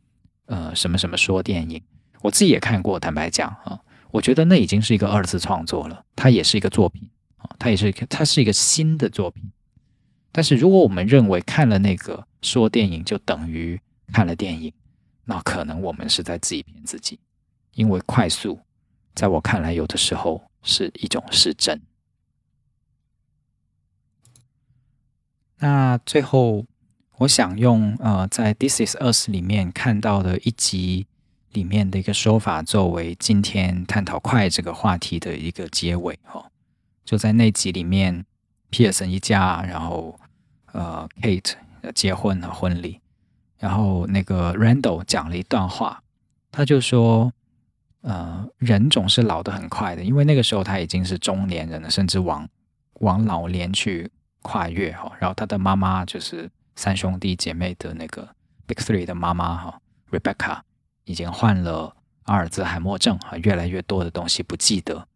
[0.46, 1.82] 呃什么什么说电影。
[2.22, 3.80] 我自己也看过，坦白讲啊，
[4.12, 7.08] 我觉得那已经是一个二次创作了，它也是一个作品
[7.38, 9.44] 啊，它也是它是一个新的作品。
[10.32, 13.80] 但是如果我们认为看了那个说电影就等于
[14.12, 14.72] 看了电影，
[15.26, 17.20] 那可能我们是在自己骗自己，
[17.74, 18.60] 因为快速，
[19.16, 21.82] 在我看来有的时候是一种失真。
[25.60, 26.66] 那最后，
[27.18, 31.08] 我想用呃，在《This Is Us》里面看到的一集。
[31.56, 36.52] 里面的一个说法作为今天探讨快这个话题的一个结尾哈，
[37.06, 38.26] 就在那集里面，
[38.70, 40.20] 皮尔森一家，然后
[40.74, 41.54] 呃，Kate
[41.94, 43.00] 结婚和婚礼，
[43.58, 46.04] 然后那个 Randall 讲了一段话，
[46.52, 47.32] 他就说，
[48.02, 52.46] 呃，人总是老得很快的，因为那个时候他已经是中年人了，甚至往
[52.96, 54.12] 往老年去
[54.46, 55.12] 跨越哈。
[55.20, 58.30] 然后他的妈妈就是三兄弟姐妹的那个
[58.66, 59.82] Big Three 的妈妈哈
[60.12, 60.60] ，Rebecca。
[61.08, 65.08] 已经患了阿尔兹海默症啊，越来越多的东西不记得，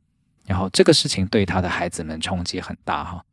[0.45, 3.25] 然后这个事情对他的孩子们冲击很大哈，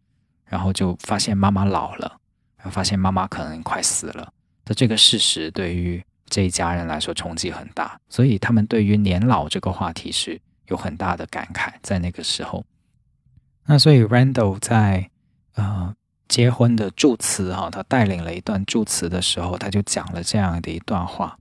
[0.47, 2.19] 然后就发现妈妈老了，
[2.57, 4.33] 然后发现妈妈可能快死了
[4.65, 12.65] 的这个事实，对于这一家人来说冲击很大，所以他们对于年老这个话题是有很大的感慨，在那个时候，
[13.67, 15.11] 那所以 Randall 在
[15.57, 15.95] 呃
[16.29, 21.37] 结婚的祝词哈，他带领了一段祝词的时候，他就讲了这样的一段话。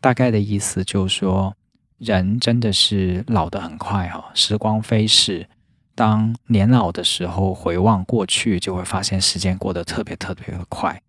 [0.00, 1.56] 大概的意思就是说，
[1.98, 5.48] 人真的是老得很快哈，时光飞逝。
[5.94, 11.02] 当年老的时候，回望过去，就会发现时间过得特别特别的快。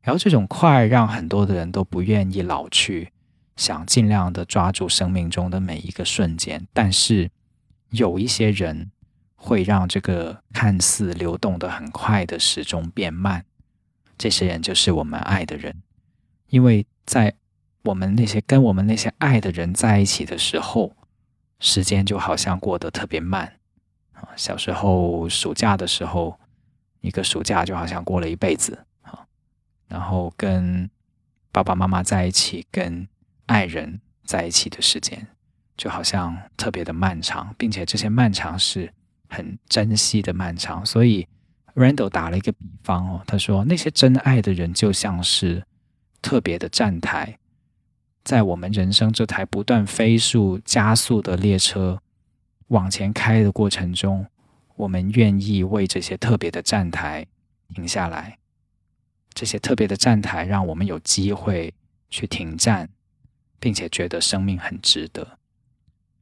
[0.00, 3.12] 然后这种快，让很多的人都不愿意老去，
[3.56, 6.64] 想尽量的抓住生命中的每一个瞬间。
[6.72, 7.28] 但是
[7.90, 8.92] 有一些人
[9.38, 13.46] 会让这个看似流动的很快的时钟变慢。
[14.18, 15.82] 这些人就是我们爱的人，
[16.50, 17.34] 因为在。
[17.84, 20.94] 我们那些跟我们那些爱的人在一起的时候，
[21.58, 23.54] 时间就好像过得特别慢
[24.12, 24.28] 啊。
[24.36, 26.38] 小时候暑假的时候，
[27.00, 29.24] 一个暑假就好像过了一辈子啊。
[29.86, 30.90] 然后跟
[31.50, 33.08] 爸爸妈妈在一起，跟
[33.46, 35.28] 爱人在一起的时间，
[35.74, 38.92] 就好像特别的漫长，并且这些漫长是
[39.28, 40.84] 很珍惜的漫长。
[40.84, 41.26] 所以
[41.74, 45.64] Randall 打了一个比方哦，他说那些真爱的人就像是
[46.20, 47.38] 特别的站台。
[48.24, 52.02] 在我们人生这台不断飞速加速的列车
[52.66, 54.26] 往前开的过程中，
[54.76, 57.26] 我们愿意为这些特别的站台
[57.74, 58.38] 停下来，
[59.32, 61.72] 这些特别的站台让我们有机会
[62.10, 62.90] 去停站，
[63.58, 65.38] 并且觉得生命很值得。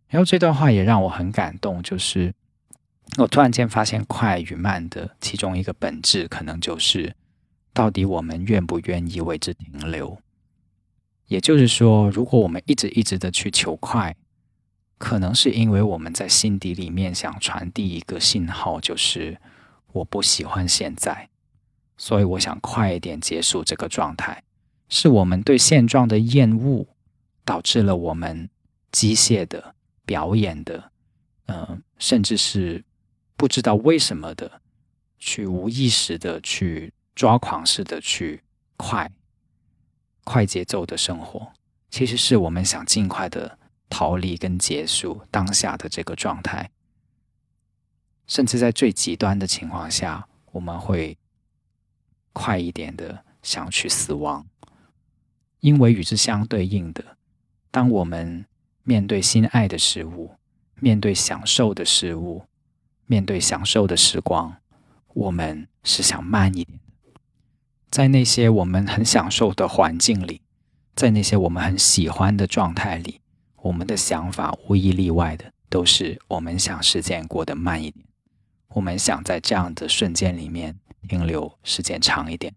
[0.09, 2.33] 然后这段话也让我很感动，就是
[3.19, 7.15] 我突然间发现快与慢的其中一个本质，可能就是
[7.73, 10.19] 到底我们愿不愿意为之停留。
[11.27, 14.15] 也就是说，如果我们一直一直的去求快，
[14.99, 19.39] 可能是因为我们在心底里面想传递一个信号，就是
[19.93, 21.29] 我不喜欢现在，
[21.97, 24.43] 所以我想快一点结束这个状态。
[24.89, 26.87] 是我们对现状的厌恶，
[27.45, 28.49] 导致了我们
[28.93, 29.75] 机械的。
[30.07, 30.93] 表演的，
[31.47, 32.85] 嗯，甚至是
[33.37, 34.61] 不知道为什么的，
[35.19, 38.43] 去无意识的去抓狂似的去
[38.77, 39.11] 快
[40.25, 41.53] 快节奏的生活，
[41.91, 43.59] 其实是我们想尽快的
[43.89, 46.71] 逃离跟结束当下的这个状态，
[48.27, 51.17] 甚至在最极端的情况下，我们会
[52.33, 54.47] 快一点的想去死亡，
[55.61, 57.17] 因为与之相对应的，
[57.71, 58.47] 当我们。
[58.89, 60.37] 面对心爱的事物，
[60.77, 62.45] 面对享受的事物，
[63.07, 64.57] 面对享受的时光，
[65.15, 67.21] 我们是想慢一点的。
[67.91, 70.43] 在那些我们很享受的环境里，
[70.95, 73.21] 在那些我们很喜欢的状态里，
[73.63, 78.05] 我们的想法无一例外的都是我们想时间过得慢一点，
[78.71, 80.79] 我们想在这样的瞬间里面
[81.09, 82.55] 停留时间长一点，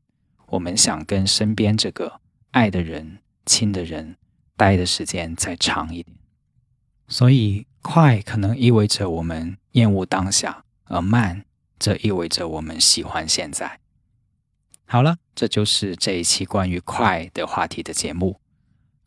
[0.48, 2.20] 我们想跟身边这个
[2.52, 4.18] 爱的人、亲的人
[4.58, 6.18] 待的时间再长一点。
[7.08, 11.46] 所以，快可能意味着我们厌恶当下，而慢
[11.80, 13.80] 则意味着我们喜欢现在。
[14.86, 18.40] 好了，这就是这一期关于快的话题的节目。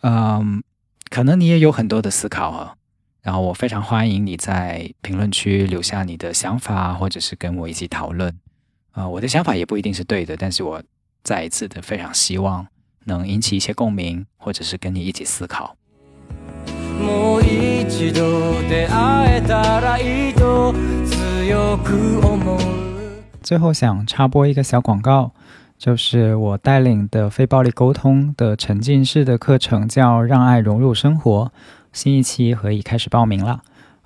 [0.03, 0.63] 嗯，
[1.11, 2.77] 可能你也有很多的思考啊。
[3.21, 8.37] 然后，我非常欢迎你在评论区留下你的想法，或者是跟我一起讨论。
[8.91, 10.83] 啊，我的想法也不一定是对的，但是我
[11.23, 12.67] 再一次的非常希望
[13.05, 15.77] 能引起一些共鸣，或者是跟你一起思考。
[23.43, 25.33] 最后想插播一个小广告，
[25.77, 31.45] 就是我带领的非暴力沟通的沉浸式的课程，叫《让爱融入生活》，
[31.93, 33.61] 新一期可以开始报名了。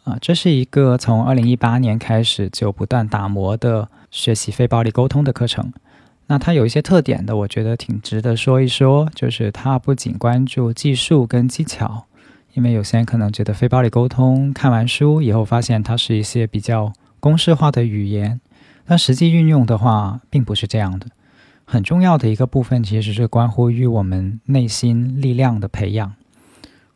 [0.05, 5.73] 啊，这是一个从二零一八年开始就不断打磨的学习非暴力沟通的课程。
[6.27, 12.07] 那它有一些特点的，我觉得挺值得说一说，就是它不仅关注技术跟技巧。
[12.57, 16.91] 因为有些人可能觉得非暴力沟通，看完书以后发现它是一些比较
[17.21, 18.41] 公式化的语言，
[18.87, 21.09] 但实际运用的话并不是这样的。
[21.67, 26.15] 很重要的一个部分其实是关乎于我们内心力量的培养。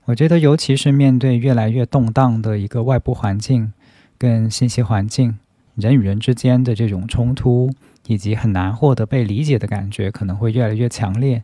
[0.06, 3.74] 我觉得，尤其是面对越来越动荡的一个外部环境
[4.16, 5.38] 跟信息环境，
[5.74, 7.70] 人与人之间的这种冲突
[8.06, 11.42] 以及很难获得被理解的感觉可能会越来越强烈。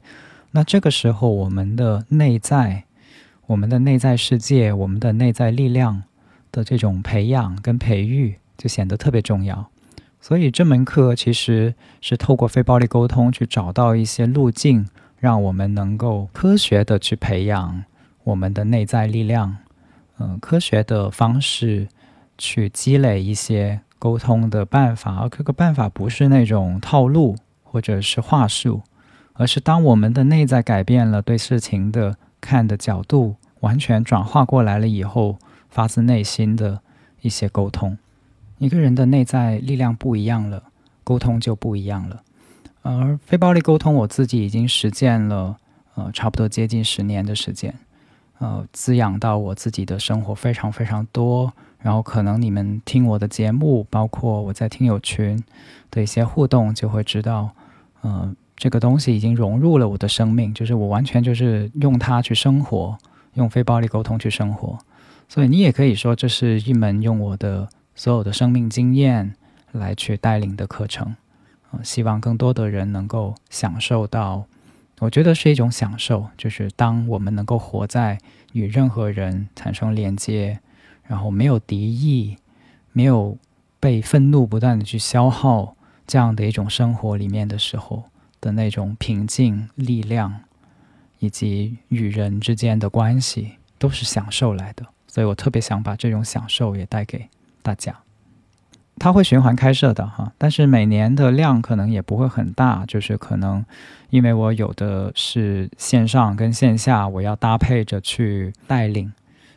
[0.52, 2.84] 那这个时候，我们的内在。
[3.46, 6.02] 我们的内在世界，我们的内在力量
[6.50, 9.70] 的这种培养跟培育，就显得特别重要。
[10.20, 14.88] 所以这门课其实是透过非暴力沟通去找到一些路径，
[15.20, 17.84] 让我们能够科学的去培养
[18.24, 19.58] 我们的内在力量，
[20.18, 21.86] 嗯，科学的方式
[22.36, 25.20] 去积累一些沟通的办法。
[25.20, 28.82] 而这个办法不是那种套路或者是话术，
[29.34, 32.16] 而是当我们的内在改变了，对事情的。
[32.46, 35.36] 看的角度完全转化过来了以后，
[35.68, 36.80] 发自内心的
[37.20, 37.98] 一些沟通，
[38.58, 40.62] 一个人的内在力量不一样了，
[41.02, 42.22] 沟通就不一样了。
[42.82, 45.56] 而非暴力沟通，我自己已经实践了，
[45.96, 47.74] 呃，差不多接近十年的时间，
[48.38, 51.52] 呃，滋养到我自己的生活非常非常多。
[51.80, 55.42] 然后可能你们听我的节目，包括我在听友群
[55.90, 57.50] 的一些互动，就会知道，
[58.02, 58.36] 嗯。
[58.56, 62.96] 这个东西已经融入了我的生命，就是我完全就是用它去生活，
[63.34, 64.78] 用非暴力沟通去生活。
[65.28, 69.34] 所以你也可以说，这是一门用我的所有的生命经验
[69.72, 71.16] 来去带领的课程。
[71.70, 74.46] 啊，希望更多的人能够享受到，
[75.00, 78.18] 我觉得是一种享受，就是当我们能够活在
[78.52, 80.60] 与任何人产生连接，
[81.04, 82.36] 然后没有敌意，
[82.92, 83.36] 没有
[83.78, 85.74] 被愤怒不断的去消耗
[86.06, 88.04] 这样的一种生活里面的时候。
[88.46, 90.32] 的那种平静、力量，
[91.18, 94.86] 以及与人之间的关系，都是享受来的。
[95.08, 97.28] 所以我特别想把这种享受也带给
[97.60, 97.92] 大家。
[98.98, 103.64] 它会循环开设的哈，但是每年的量可能也不会很大，就是可能
[104.10, 109.12] 因为我有的是线上跟线下，我要搭配着去带领。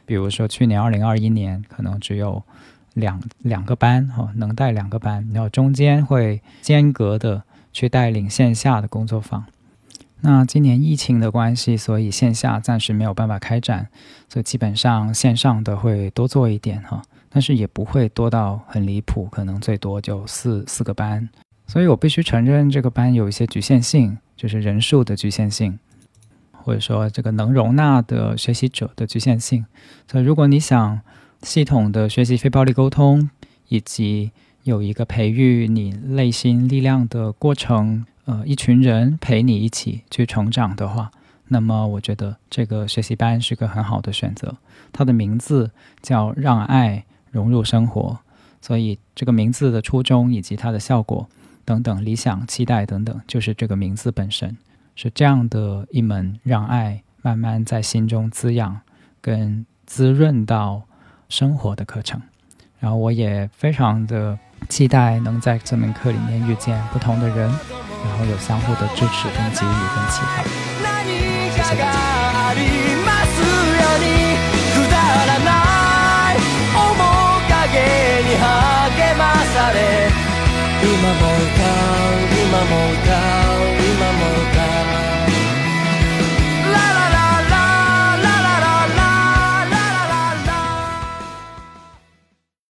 [0.06, 2.44] 比如说去年二零二一年，可能只有
[2.96, 9.46] 两两个班哈，能带两个班，然后中间会间隔的去带领线下的工作坊。
[10.22, 13.88] 那今年疫情的关系，所以线下暂时没有办法开展，
[14.28, 21.30] 所以基本上线上的会多做一点哈，但是也不会多到很离谱，可能最多就四四个班。
[21.68, 25.80] 所以我必须承认这个班有一些局限性，就是人数的局限性，
[26.52, 29.66] 或者说这个能容纳的学习者的局限性。
[30.12, 31.00] 所以如果你想
[31.44, 33.30] 系统的学习非暴力沟通，
[33.70, 34.32] 以及
[34.64, 38.06] 有一个培育你内心力量的过程。
[38.26, 41.10] 呃，一群人陪你一起去成长的话，
[41.48, 44.56] 那么我觉得这个学习班是个很好的选择。
[44.92, 45.72] 它的名字
[46.04, 48.20] 叫“让爱融入生活”，
[48.62, 51.28] 所以这个名字的初衷以及它的效果
[51.66, 54.56] 等等、理想、期待等等，就是这个名字本身
[54.96, 58.80] 是这样的一门让爱慢慢在心中滋养
[59.22, 60.84] 跟滋润到
[61.30, 62.22] 生活的课程。
[62.78, 64.38] 然后我也非常的
[64.69, 67.51] 期待能在这门课里面遇见不同的人。
[68.05, 70.45] 然后有相互的支持跟给予跟期待。
[71.51, 71.95] 谢谢大家。
[80.85, 81.49] 今も歌う
[82.31, 82.73] 今も
[83.05, 83.48] 歌